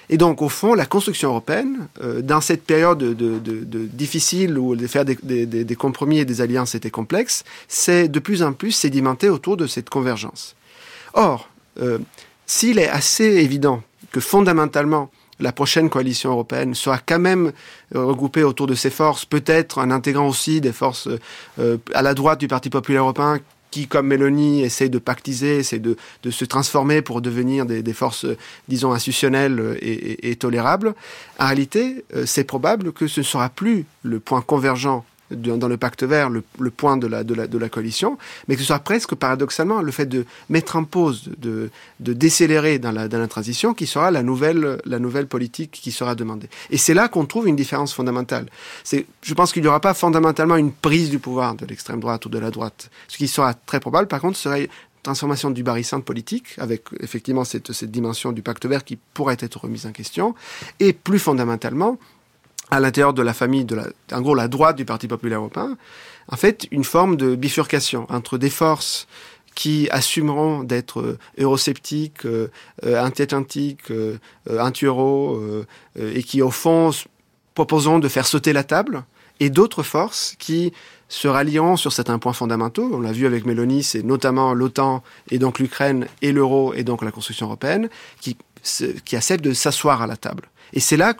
[0.08, 5.04] Et donc, au fond, la construction européenne, euh, dans cette période de, difficile où faire
[5.04, 9.66] des, compromis et des alliances était complexe, c'est de plus en plus sédimenté autour de
[9.66, 10.54] cette convergence.
[11.14, 11.48] Or,
[11.80, 11.98] euh,
[12.46, 15.10] s'il est assez évident que fondamentalement,
[15.40, 17.52] la prochaine coalition européenne sera quand même
[17.94, 21.08] euh, regroupée autour de ces forces, peut-être en intégrant aussi des forces
[21.94, 23.40] à la droite du Parti populaire européen
[23.72, 25.96] qui, comme Mélanie, essaie de pactiser, essaie de,
[26.30, 28.26] se transformer pour devenir des, forces,
[28.68, 30.94] disons, institutionnelles et, et, et, tolérables,
[31.40, 35.04] en réalité, euh, c'est probable que ce ne sera plus le point convergent
[35.34, 38.18] dans le pacte vert, le, point de la, de, la, de la coalition,
[38.48, 41.70] mais que ce soit presque paradoxalement le fait de mettre en pause, de,
[42.00, 45.92] de décélérer dans la, dans la transition, qui sera la nouvelle, la nouvelle politique qui
[45.92, 46.48] sera demandée.
[46.70, 48.46] Et c'est là qu'on trouve une différence fondamentale.
[49.22, 52.28] Je pense qu'il n'y aura pas fondamentalement une prise du pouvoir de l'extrême droite ou
[52.28, 52.90] de la droite.
[53.08, 54.68] Ce qui sera très probable, par contre, serait
[55.02, 59.58] transformation du barycentre politique, avec effectivement cette, cette dimension du pacte vert qui pourrait être
[59.58, 60.34] remise en question,
[60.80, 61.98] et plus fondamentalement,
[62.72, 65.76] à l'intérieur de la famille, de la, en gros la droite du Parti populaire européen,
[66.28, 69.06] en fait une forme de bifurcation entre des forces
[69.54, 72.48] qui assumeront d'être eurosceptiques, euh,
[72.82, 74.16] anti-atlantiques, euh,
[74.48, 75.66] anti-euro, euh,
[75.98, 76.90] et qui au fond
[77.54, 79.04] proposeront de faire sauter la table,
[79.38, 80.72] et d'autres forces qui
[81.10, 82.88] se rallieront sur certains points fondamentaux.
[82.90, 87.02] On l'a vu avec Mélanie, c'est notamment l'OTAN et donc l'Ukraine et l'euro et donc
[87.02, 87.90] la construction européenne
[88.22, 88.38] qui,
[89.04, 90.48] qui acceptent de s'asseoir à la table.
[90.72, 91.14] Et c'est là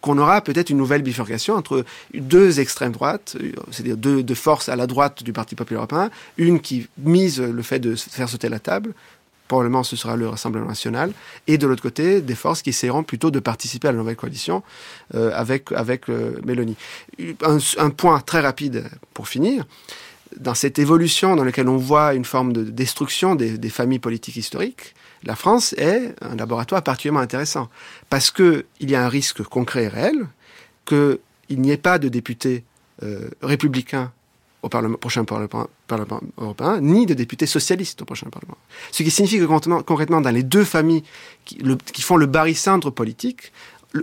[0.00, 1.84] qu'on aura peut-être une nouvelle bifurcation entre
[2.14, 3.36] deux extrêmes droites,
[3.70, 7.78] c'est-à-dire deux, forces à la droite du Parti populaire européen, une qui mise le fait
[7.78, 8.94] de faire sauter la table,
[9.48, 11.12] probablement ce sera le Rassemblement national,
[11.46, 14.62] et de l'autre côté, des forces qui essaieront plutôt de participer à la nouvelle coalition
[15.14, 16.76] euh, avec, avec euh, Mélanie.
[17.78, 19.64] Un, point très rapide pour finir,
[20.38, 24.36] dans cette évolution dans laquelle on voit une forme de destruction des, des familles politiques
[24.36, 27.68] historiques, la France est un laboratoire particulièrement intéressant
[28.10, 30.26] parce que il y a un risque concret et réel
[30.86, 31.18] qu'il
[31.60, 32.64] n'y ait pas de députés
[33.02, 34.12] euh, républicains
[34.62, 35.68] au prochain parlement,
[36.38, 38.56] européen, ni de députés socialistes au prochain parlement.
[38.92, 41.02] Ce qui signifie que concrètement, dans les deux familles
[41.44, 41.58] qui,
[41.92, 43.52] qui font le barycentre politique,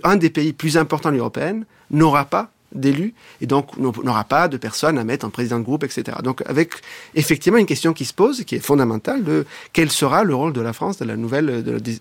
[0.03, 4.47] un des pays plus importants de l'Union européenne n'aura pas d'élus et donc n'aura pas
[4.47, 6.17] de personnes à mettre en président de groupe, etc.
[6.24, 6.74] Donc avec
[7.15, 10.61] effectivement une question qui se pose, qui est fondamentale, de quel sera le rôle de
[10.61, 11.97] la France dans la nouvelle de la de-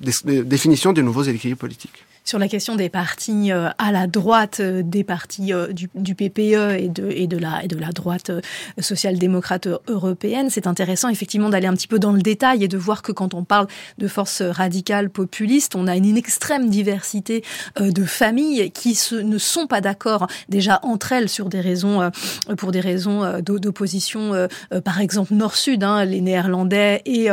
[0.00, 2.04] de- définition des nouveaux équilibres politiques.
[2.28, 6.76] Sur la question des partis euh, à la droite euh, des partis euh, du, PPE
[6.76, 8.30] et de, la, droite
[8.78, 13.00] social-démocrate européenne, c'est intéressant effectivement d'aller un petit peu dans le détail et de voir
[13.00, 13.66] que quand on parle
[13.96, 17.42] de forces radicales populistes, on a une, extrême diversité
[17.80, 22.10] de familles qui se, ne sont pas d'accord déjà entre elles sur des raisons,
[22.58, 24.48] pour des raisons d'o- d'opposition,
[24.84, 27.30] par exemple nord-sud, hein, les Néerlandais et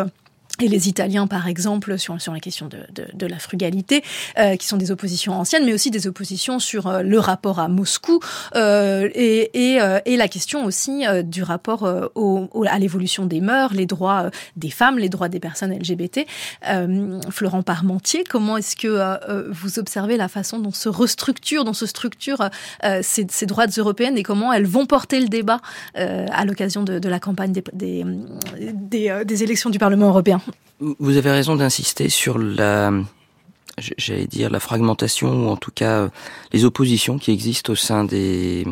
[0.62, 4.04] et les Italiens, par exemple, sur, sur la question de, de, de la frugalité,
[4.40, 7.68] euh, qui sont des oppositions anciennes, mais aussi des oppositions sur euh, le rapport à
[7.68, 8.20] Moscou
[8.56, 12.80] euh, et, et, euh, et la question aussi euh, du rapport euh, au, au- à
[12.80, 16.22] l'évolution des mœurs, les droits des femmes, les droits des personnes LGBT.
[17.30, 22.50] Florent Parmentier, comment est-ce que vous observez la façon dont se restructure, dont se structurent
[23.02, 25.60] ces, ces droites européennes et comment elles vont porter le débat
[25.96, 28.06] à l'occasion de, de la campagne des, des,
[28.74, 30.42] des, des élections du Parlement européen?
[30.80, 32.92] Vous avez raison d'insister sur la,
[33.98, 36.10] j'allais dire, la fragmentation ou en tout cas euh,
[36.52, 38.66] les oppositions qui existent au sein des,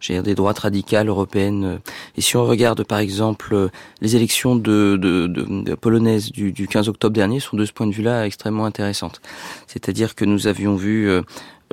[0.00, 1.80] j'allais dire, des droites radicales européennes.
[2.16, 3.68] Et si on regarde par exemple euh,
[4.00, 7.86] les élections de, de, de- polonaises du, du 15 octobre dernier, sont de ce point
[7.86, 9.20] de vue-là extrêmement intéressantes.
[9.66, 11.20] C'est-à-dire que nous avions vu euh,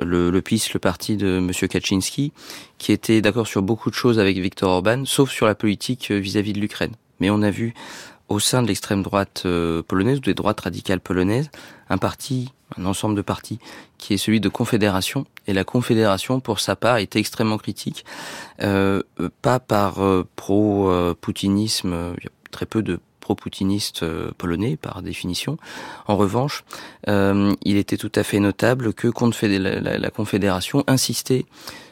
[0.02, 1.50] le, le PiS, le parti de M.
[1.68, 2.32] Kaczynski,
[2.76, 6.18] qui était d'accord sur beaucoup de choses avec Viktor Orban, sauf sur la politique euh,
[6.18, 6.92] vis-à-vis de l'Ukraine.
[7.20, 7.72] Mais on a vu
[8.28, 11.50] au sein de l'extrême droite euh, polonaise ou des droites radicales polonaises,
[11.88, 13.58] un parti, un ensemble de partis,
[13.98, 15.26] qui est celui de Confédération.
[15.46, 18.04] Et la Confédération, pour sa part, était extrêmement critique,
[18.62, 24.76] euh, euh, pas par euh, pro-poutinisme, il y a très peu de pro-poutinistes euh, polonais
[24.76, 25.56] par définition.
[26.06, 26.64] En revanche,
[27.06, 31.46] il était tout à fait notable que la, Confédération insistait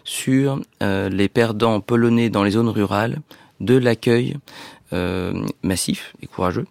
[0.04, 3.20] sur les perdants polonais dans les zones rurales
[3.60, 4.36] de l'accueil
[5.62, 6.66] massif et courageux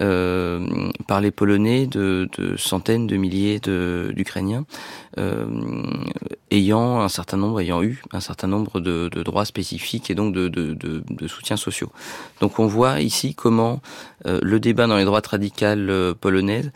[0.00, 4.64] euh, par les Polonais de, de centaines de milliers d'Ukrainiens
[5.18, 5.46] euh,
[6.50, 10.34] ayant un certain nombre, ayant eu un certain nombre de, de droits spécifiques et donc
[10.34, 11.90] de, de, de, soutiens sociaux.
[12.40, 13.80] Donc on voit ici comment
[14.26, 16.72] euh, le débat dans les droites radicales euh, polonaises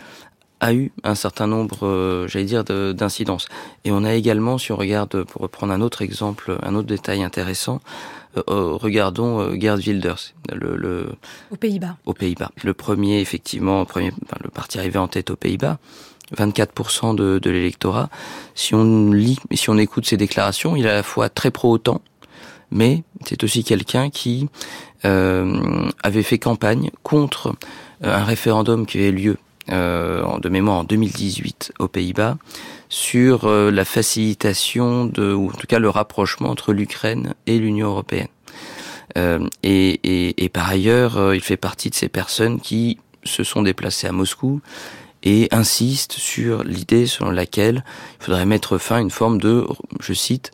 [0.61, 3.49] a eu un certain nombre, euh, j'allais dire, de- d'incidences.
[3.85, 7.23] Et on a également, si on regarde, pour reprendre un autre exemple, un autre détail
[7.23, 11.13] intéressant, euh, euh, regardons euh, Gerd Wilders, le, le,
[11.51, 11.97] aux Pays-Bas.
[12.07, 12.51] aux Pays-Bas.
[12.63, 15.79] Le premier, effectivement, premier, enfin, le parti arrivé en tête aux Pays-Bas,
[16.37, 18.09] 24% de, de l'électorat.
[18.55, 21.51] Si on lit et si on écoute ses déclarations, il est à la fois très
[21.51, 22.01] pro-OTAN,
[22.71, 24.49] mais c'est aussi quelqu'un qui
[25.05, 27.55] euh, avait fait campagne contre
[28.05, 29.37] euh, un référendum qui avait lieu
[29.71, 32.37] euh, de mémoire en 2018 aux Pays-Bas
[32.91, 37.89] sur euh, la facilitation de, ou en tout cas le rapprochement entre l'Ukraine et l'Union
[37.89, 38.29] européenne.
[39.17, 43.63] Euh, et, et, par ailleurs, euh, il fait partie de ces personnes qui se sont
[43.63, 44.61] déplacées à Moscou
[45.23, 47.85] et insistent sur l'idée selon laquelle
[48.21, 49.67] il faudrait mettre fin à une forme de,
[50.01, 50.53] je cite,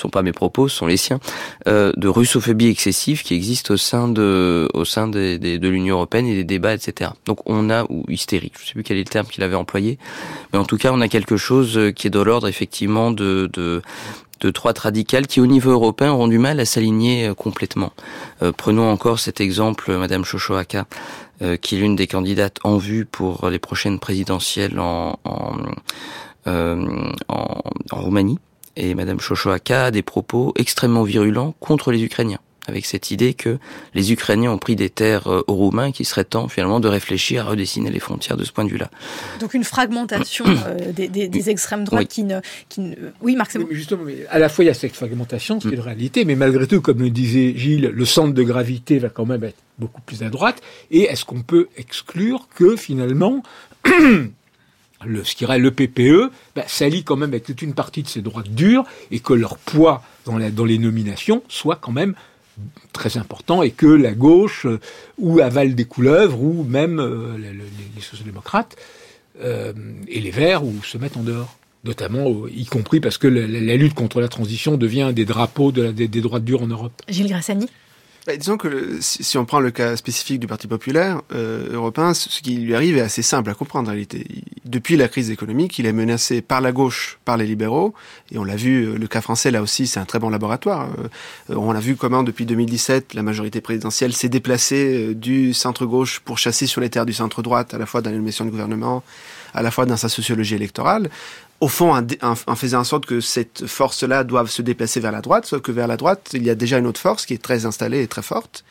[0.00, 1.20] sont pas mes propos, ce sont les siens,
[1.68, 5.96] euh, de russophobie excessive qui existe au sein de, au sein des, des- de l'Union
[5.96, 7.10] européenne et des débats, etc.
[7.26, 9.98] Donc on a ou hystérique, je sais plus quel est le terme qu'il avait employé,
[10.52, 13.48] mais en tout cas on a quelque chose euh, qui est de l'ordre effectivement de,
[13.52, 13.82] de
[14.40, 17.92] de droite radicale qui, au niveau européen, auront du mal à s'aligner euh, complètement.
[18.42, 20.86] Euh, prenons encore cet exemple, euh, Madame Chochoaka,
[21.42, 25.52] euh, qui est l'une des candidates en vue pour les prochaines présidentielles en, en,
[26.48, 26.84] euh,
[27.28, 27.60] en,
[27.92, 28.40] en Roumanie.
[28.76, 32.38] Et Madame Chochoaka a des propos extrêmement virulents contre les Ukrainiens.
[32.68, 33.58] avec cette idée que
[33.92, 36.86] les Ukrainiens ont pris des terres euh, aux Roumains et qu'il serait temps finalement de
[36.86, 38.88] réfléchir à redessiner les frontières de ce point de vue-là.
[39.40, 42.06] Donc une fragmentation euh, des, des- des extrêmes droites Oui.
[42.06, 43.66] qui ne, qui ne- Oui, Marc, c'est bon.
[43.72, 46.68] Justement, mais à la fois il y a cette fragmentation, c'est une réalité, mais malgré
[46.68, 50.22] tout, comme le disait Gilles, le centre de gravité va quand même être beaucoup plus
[50.22, 50.62] à droite.
[50.92, 53.42] Et est-ce qu'on peut exclure que finalement,
[55.06, 58.48] le, ce le PPE bah, s'allie quand même avec toute une partie de ces droites
[58.54, 62.14] dures et que leur poids dans, les nominations soit quand même
[62.92, 64.78] très important et que la gauche euh,
[65.18, 68.76] ou avale des couleuvres ou même euh, le- le- les, les sociodémocrates
[69.42, 69.72] euh,
[70.08, 71.56] et les Verts ou se mettent en dehors.
[71.84, 76.06] Notamment, y compris parce que la, lutte contre la transition devient un des drapeaux des,
[76.06, 76.92] des droites dures en Europe.
[77.08, 77.66] Gilles Grassani
[78.24, 82.40] Bah, disons que si, on prend le cas spécifique du Parti populaire euh, européen, ce
[82.40, 84.24] qui lui arrive est assez simple à comprendre en réalité.
[84.30, 87.94] Il- Depuis la crise économique, il est menacé par la gauche, par les libéraux,
[88.30, 90.88] et on l'a vu, euh, le cas français là aussi, c'est un très bon laboratoire.
[91.50, 96.38] Euh, on a vu comment depuis 2017, la majorité présidentielle s'est déplacée du centre-gauche pour
[96.38, 99.02] chasser sur les terres du centre-droite, à la fois dans l'animation du gouvernement,
[99.52, 101.10] à la fois dans sa sociologie électorale
[101.62, 105.12] au fond, en, en- en faisant en sorte que cette force-là doive se déplacer vers
[105.12, 107.34] la droite, sauf que vers la droite, il y a déjà une autre force qui
[107.34, 108.64] est très installée et très forte,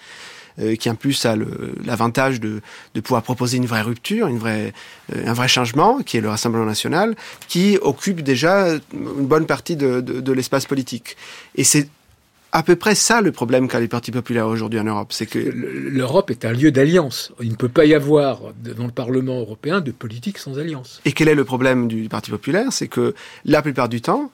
[0.60, 1.36] euh, qui en plus a
[1.86, 2.62] l'avantage de,
[3.02, 4.70] pouvoir proposer une vraie rupture, euh,
[5.26, 7.16] un vrai changement, qui est le Rassemblement national,
[7.48, 11.16] qui occupe déjà une bonne partie de, de- de l'espace politique.
[11.56, 11.88] Et c'est
[12.52, 15.40] à peu près ça le problème qu'a les partis populaires aujourd'hui en Europe, c'est que
[15.40, 17.32] Le- L'Europe est un lieu d'alliance.
[17.42, 18.42] Il ne peut pas y avoir
[18.76, 21.02] dans le Parlement européen de politique sans alliance.
[21.06, 22.68] Et quel est le problème du Parti populaire?
[22.72, 23.14] C'est que
[23.46, 24.32] la plupart du temps,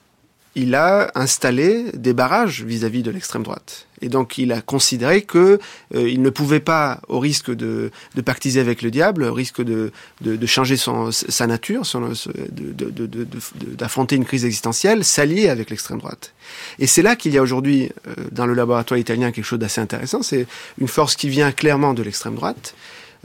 [0.58, 3.86] il a installé des barrages vis-à-vis de l'extrême droite.
[4.00, 5.60] Et donc il a considéré que
[5.94, 7.92] euh, il ne pouvait pas, au risque de,
[8.24, 9.92] pactiser avec le diable, au risque de,
[10.46, 11.82] changer sa nature,
[13.78, 16.34] d'affronter une crise existentielle, s'allier avec l'extrême droite.
[16.80, 19.80] Et c'est là qu'il y a aujourd'hui, euh, dans le laboratoire italien, quelque chose d'assez
[19.80, 20.22] intéressant.
[20.22, 20.46] C'est
[20.78, 22.74] une force qui vient clairement de l'extrême droite,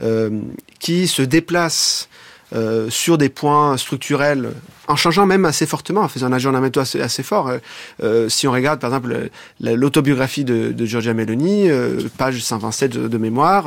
[0.02, 0.30] euh,
[0.78, 2.08] qui se déplace
[2.54, 4.50] euh, sur des points structurels,
[4.86, 7.48] en changeant même assez fortement, en faisant un ajournement assez, assez fort.
[7.48, 7.58] Euh,
[8.02, 9.30] euh, si on regarde, par exemple,
[9.60, 13.66] la- l'autobiographie de, de Giorgia Meloni, euh, page 127 de, mémoire,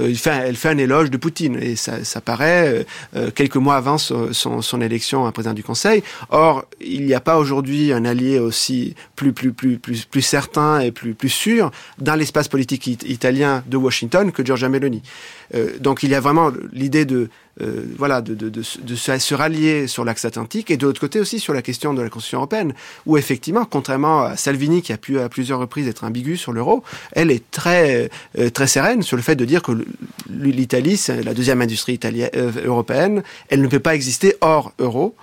[0.00, 2.84] euh, fait, elle fait un éloge de Poutine, et ça, ça paraît
[3.34, 6.02] quelques mois avant son, son, son élection à président du Conseil.
[6.30, 10.80] Or, il n'y a pas aujourd'hui un allié aussi plus, plus, plus, plus, plus certain
[10.80, 15.02] et plus, plus sûr dans l'espace politique it- italien de Washington que Giorgia Meloni.
[15.54, 17.28] Euh, donc il y a vraiment l'idée de
[17.62, 21.62] euh, voilà de, se- rallier sur l'axe atlantique et de l'autre côté aussi sur la
[21.62, 22.74] question de la Constitution européenne
[23.06, 26.82] où effectivement contrairement à Salvini qui a pu à plusieurs reprises être ambigu sur l'euro
[27.12, 29.72] elle est très euh, très sereine sur le fait de dire que
[30.28, 32.30] l'Italie c'est la deuxième industrie italienne
[32.64, 33.22] européenne.
[33.48, 35.14] Elle ne peut pas exister hors euro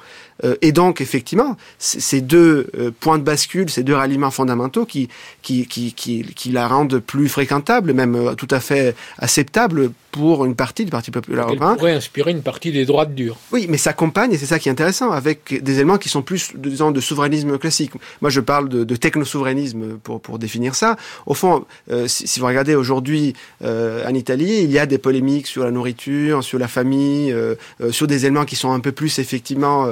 [0.62, 5.10] et donc, effectivement, ces deux euh, points de bascule, ces deux ralliements fondamentaux qui,
[5.42, 10.46] qui, qui, qui, qui la rendent plus fréquentable, même euh, tout à fait acceptable pour
[10.46, 11.76] une partie du Parti populaire Elle européen.
[11.76, 13.38] pourrait inspirer une partie des droites dures.
[13.52, 16.52] Oui, mais s'accompagne, et c'est ça qui est intéressant, avec des éléments qui sont plus,
[16.56, 17.92] disons, de souverainisme classique.
[18.22, 20.98] Moi, je parle de, de technosouverainisme pour, pour définir ça.
[21.26, 25.00] Au fond, euh, si, si vous regardez aujourd'hui euh, en Italie, il y a des
[25.00, 28.80] polémiques sur la nourriture, sur la famille, euh, euh, sur des éléments qui sont un
[28.80, 29.88] peu plus, effectivement,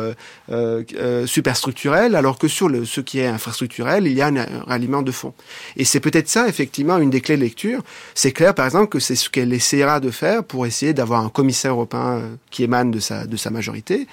[0.51, 4.63] euh, euh, superstructurels, alors que sur ce qui est infrastructurel, il y a un, un
[4.67, 5.33] ralliement de fond.
[5.77, 7.81] Et c'est peut-être ça, effectivement, une des clés de lecture.
[8.15, 11.29] C'est clair, par exemple, que c'est ce qu'elle essaiera de faire pour essayer d'avoir un
[11.29, 14.07] commissaire européen euh, qui émane de sa, de sa majorité,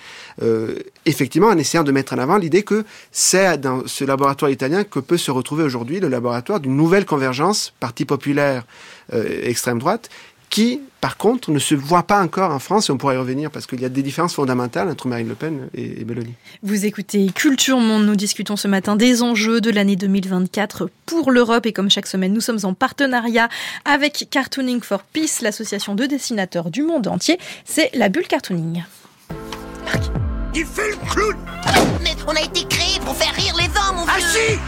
[1.06, 5.00] effectivement en essayant de mettre en avant l'idée que c'est dans ce laboratoire italien que
[5.00, 8.64] peut se retrouver aujourd'hui le laboratoire d'une nouvelle convergence parti populaire
[9.42, 10.08] extrême droite
[10.50, 13.50] qui, par contre, ne se voit pas encore en France, et on pourrait y revenir,
[13.50, 16.34] parce qu'il y a des différences fondamentales entre Marine Le Pen et, et Mélanie.
[16.62, 21.66] Vous écoutez Culture Monde, nous discutons ce matin des enjeux de l'année 2024 pour l'Europe
[21.66, 23.48] et comme chaque semaine, nous sommes en partenariat
[23.84, 27.38] avec Cartooning for Peace, l'association de dessinateurs du monde entier.
[27.64, 28.82] C'est la bulle cartooning.
[30.54, 31.36] Il fait le clown
[32.02, 34.58] Mais on a été créé pour faire rire les hommes, mon vieux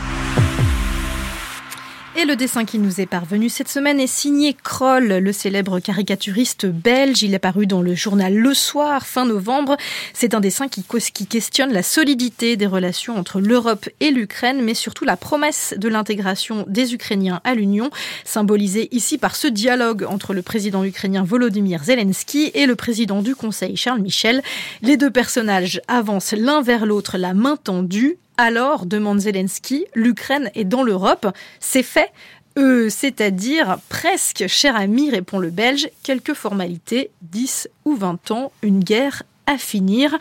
[2.20, 6.66] Et le dessin qui nous est parvenu cette semaine est signé Kroll, le célèbre caricaturiste
[6.66, 7.22] belge.
[7.22, 9.78] Il est paru dans le journal Le Soir fin novembre.
[10.12, 10.84] C'est un dessin qui,
[11.26, 16.66] questionne la solidité des relations entre l'Europe et l'Ukraine, mais surtout la promesse de l'intégration
[16.68, 17.88] des Ukrainiens à l'Union,
[18.26, 23.34] symbolisée ici par ce dialogue entre le président ukrainien Volodymyr Zelensky et le président du
[23.34, 24.42] Conseil Charles Michel.
[24.82, 28.18] Les deux personnages avancent l'un vers l'autre, la main tendue.
[28.42, 31.26] Alors, demande Zelensky, l'Ukraine est dans l'Europe.
[31.58, 32.10] C'est fait.
[32.56, 38.80] Euh, c'est-à-dire presque, cher ami, répond le Belge, quelques formalités, 10 ou 20 ans, une
[38.80, 40.16] guerre à finir.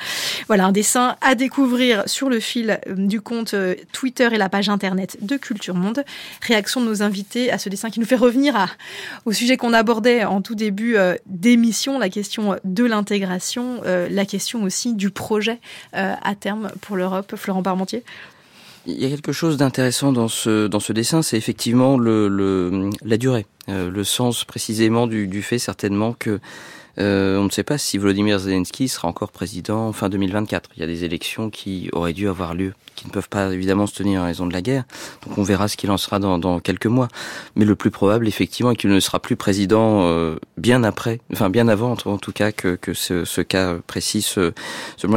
[0.47, 4.49] Voilà un dessin à découvrir sur le fil euh, du compte euh, Twitter et la
[4.49, 6.03] page internet de Culture Monde.
[6.41, 8.67] Réaction de nos invités à ce dessin qui nous fait revenir à,
[9.25, 14.63] au sujet qu'on abordait en tout début euh, d'émission, la question de l'intégration, la question
[14.63, 15.59] aussi du projet
[15.93, 17.35] à terme pour l'Europe.
[17.35, 18.03] Florent Parmentier.
[18.85, 24.45] Il y a quelque chose d'intéressant dans ce, dessin, c'est effectivement la durée, le sens
[24.45, 26.39] précisément du fait certainement que
[26.97, 30.71] euh, on ne sait pas si Volodymyr Zelensky sera encore président fin 2024.
[30.75, 33.87] Il y a des élections qui auraient dû avoir lieu, qui ne peuvent pas évidemment
[33.87, 34.83] se tenir en raison de la guerre.
[35.25, 37.07] Donc on verra ce qu'il en sera dans, quelques mois.
[37.55, 41.49] Mais le plus probable, effectivement, est qu'il ne sera plus président euh, bien après, enfin
[41.49, 44.53] bien avant, en tout cas, que, ce, cas précis se,
[44.97, 45.07] se.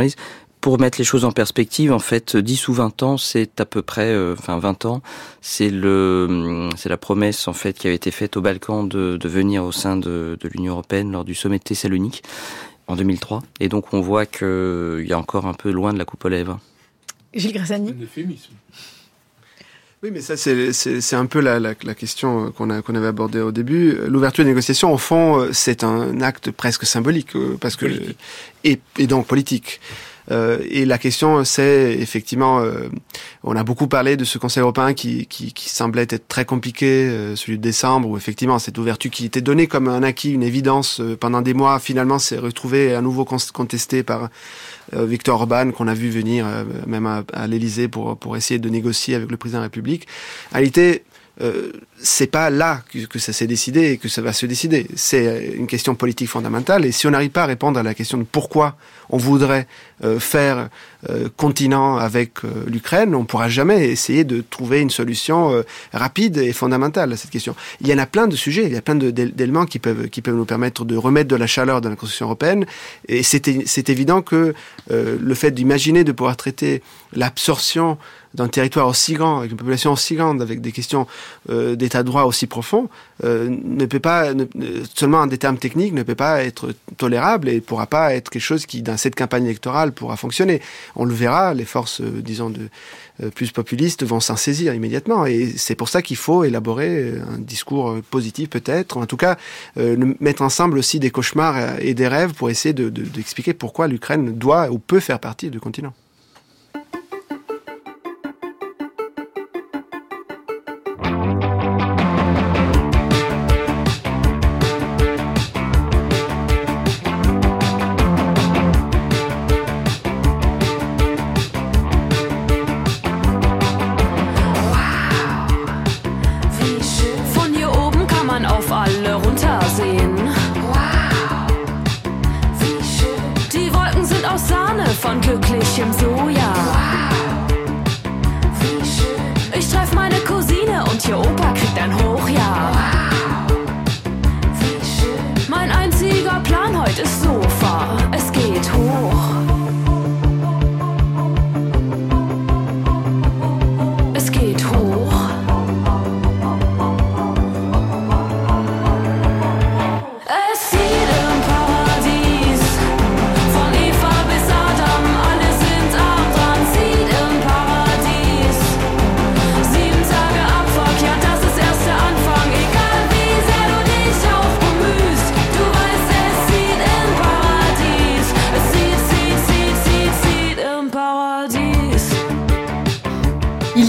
[0.63, 3.83] Pour mettre les choses en perspective, en fait, 10 ou 20 ans, c'est à peu
[3.83, 5.03] près, euh, enfin 20 ans,
[5.41, 9.29] c'est le, c'est la promesse en fait qui avait été faite aux Balkans de, de
[9.29, 12.23] venir au sein de, de l'Union européenne lors du sommet de Thessalonique
[12.87, 13.43] en 2003.
[13.59, 16.25] Et donc on voit que il y a encore un peu loin de la coupe
[16.25, 16.61] aux lèvres.
[17.89, 18.53] Gilles euphémisme.
[20.05, 22.95] Oui, mais ça, c'est- c'est c'est un peu la, la, la question qu'on a- qu'on
[22.95, 23.97] avait abordée au début.
[24.07, 27.87] L'ouverture des négociations, au fond, euh, c'est un acte presque symbolique, euh, parce que
[28.65, 29.81] et, et donc politique.
[30.31, 32.89] Euh, et la question, c'est effectivement, euh,
[33.43, 36.87] on a beaucoup parlé de ce Conseil européen qui, qui, qui semblait être très compliqué,
[36.87, 40.43] euh, celui de décembre, où effectivement cette ouverture qui était donnée comme un acquis, une
[40.43, 44.29] évidence pendant des mois, finalement s'est retrouvée à nouveau con- contestée par
[44.93, 46.47] Victor Orban, qu'on a vu venir
[46.87, 50.07] même à, l'Élysée pour, pour essayer de négocier avec le président de la République.
[50.55, 50.59] En
[51.41, 54.87] euh, c'est pas là que, ça s'est décidé et que ça va se décider.
[54.97, 56.85] C'est euh, une question politique fondamentale.
[56.85, 58.77] Et si on n'arrive pas à répondre à la question de pourquoi
[59.09, 59.67] on voudrait
[60.05, 60.69] euh, faire
[61.09, 65.63] euh, continent avec euh, l'Ukraine, on pourra jamais essayer de trouver une solution
[65.93, 67.55] rapide et fondamentale à cette question.
[67.81, 70.23] Il y en a plein de sujets, il y a plein d'éléments qui peuvent qui
[70.23, 72.65] peuvent nous permettre de remettre de la chaleur dans la construction européenne.
[73.09, 74.55] Et c'est évident que
[74.91, 77.99] le fait d'imaginer de pouvoir traiter l'absorption
[78.35, 81.07] d'un territoire aussi grand, avec une population aussi grande, avec des questions
[81.51, 82.89] euh, d'état de droit aussi profonds,
[83.25, 84.33] euh, ne peut pas,
[84.95, 88.31] seulement en des termes techniques, ne peut pas être tolérable et ne pourra pas être
[88.31, 90.61] quelque chose qui, dans cette campagne électorale, pourra fonctionner.
[90.97, 92.69] On le verra, les forces, euh, disons, de,
[93.23, 95.27] euh, plus populistes vont s'en saisir immédiatement.
[95.27, 99.37] Et c'est pour ça qu'il faut élaborer euh, un discours positif peut-être, en tout cas
[99.77, 103.89] euh, mettre ensemble aussi des cauchemars et des rêves pour essayer de- de- d'expliquer pourquoi
[103.89, 105.93] l'Ukraine doit ou peut faire partie du continent.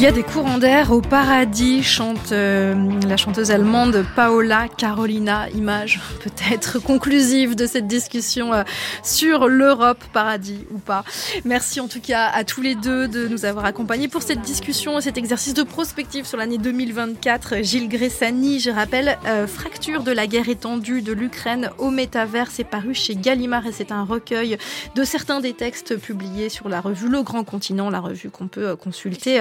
[0.03, 2.75] Y a des courants d'air au paradis, chante euh,
[3.07, 5.47] la chanteuse allemande Paola Carolina.
[5.51, 8.63] Image peut-être conclusive de cette discussion euh,
[9.01, 11.05] sur l'Europe, paradis ou pas.
[11.45, 14.99] Merci en tout cas à tous les deux de nous avoir accompagnés pour cette discussion
[14.99, 17.63] et cet exercice de prospective sur l'année 2024.
[17.63, 22.65] Gilles Gressani, je rappelle, euh, Fracture de la guerre étendue de l'Ukraine au métavers, c'est
[22.65, 24.57] paru chez Gallimard et c'est un recueil
[24.95, 28.67] de certains des textes publiés sur la revue Le Grand Continent, la revue qu'on peut
[28.67, 29.39] euh, consulter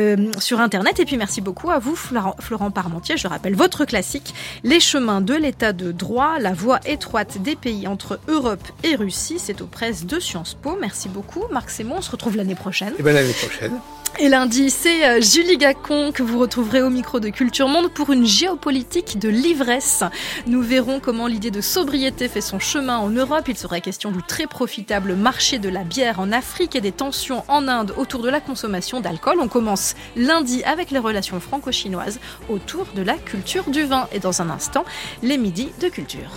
[0.00, 0.98] euh, sur Internet.
[1.00, 3.16] Et puis merci beaucoup à vous, Florent, Parmentier.
[3.16, 4.34] Je rappelle votre classique,
[4.64, 9.38] Les chemins de l'état de droit, la voie étroite des pays entre Europe et Russie.
[9.38, 10.76] C'est aux presses de Sciences Po.
[10.80, 11.96] Merci beaucoup, Marc Sémon.
[11.98, 12.94] On se retrouve l'année prochaine.
[12.98, 13.72] Et bien l'année prochaine.
[14.18, 18.10] Et lundi, c'est euh, Julie Gacon que vous retrouverez au micro de Culture Monde pour
[18.12, 20.02] une géopolitique de l'ivresse.
[20.46, 23.48] Nous verrons comment l'idée de sobriété fait son chemin en Europe.
[23.48, 27.44] Il sera question du très profitable marché de la bière en Afrique et des tensions
[27.48, 29.38] en Inde autour de la consommation d'alcool.
[29.40, 34.08] On commence lundi avec les relations franco-chinoises autour de la culture du vin.
[34.12, 34.84] Et dans un instant,
[35.22, 36.30] les midis de culture.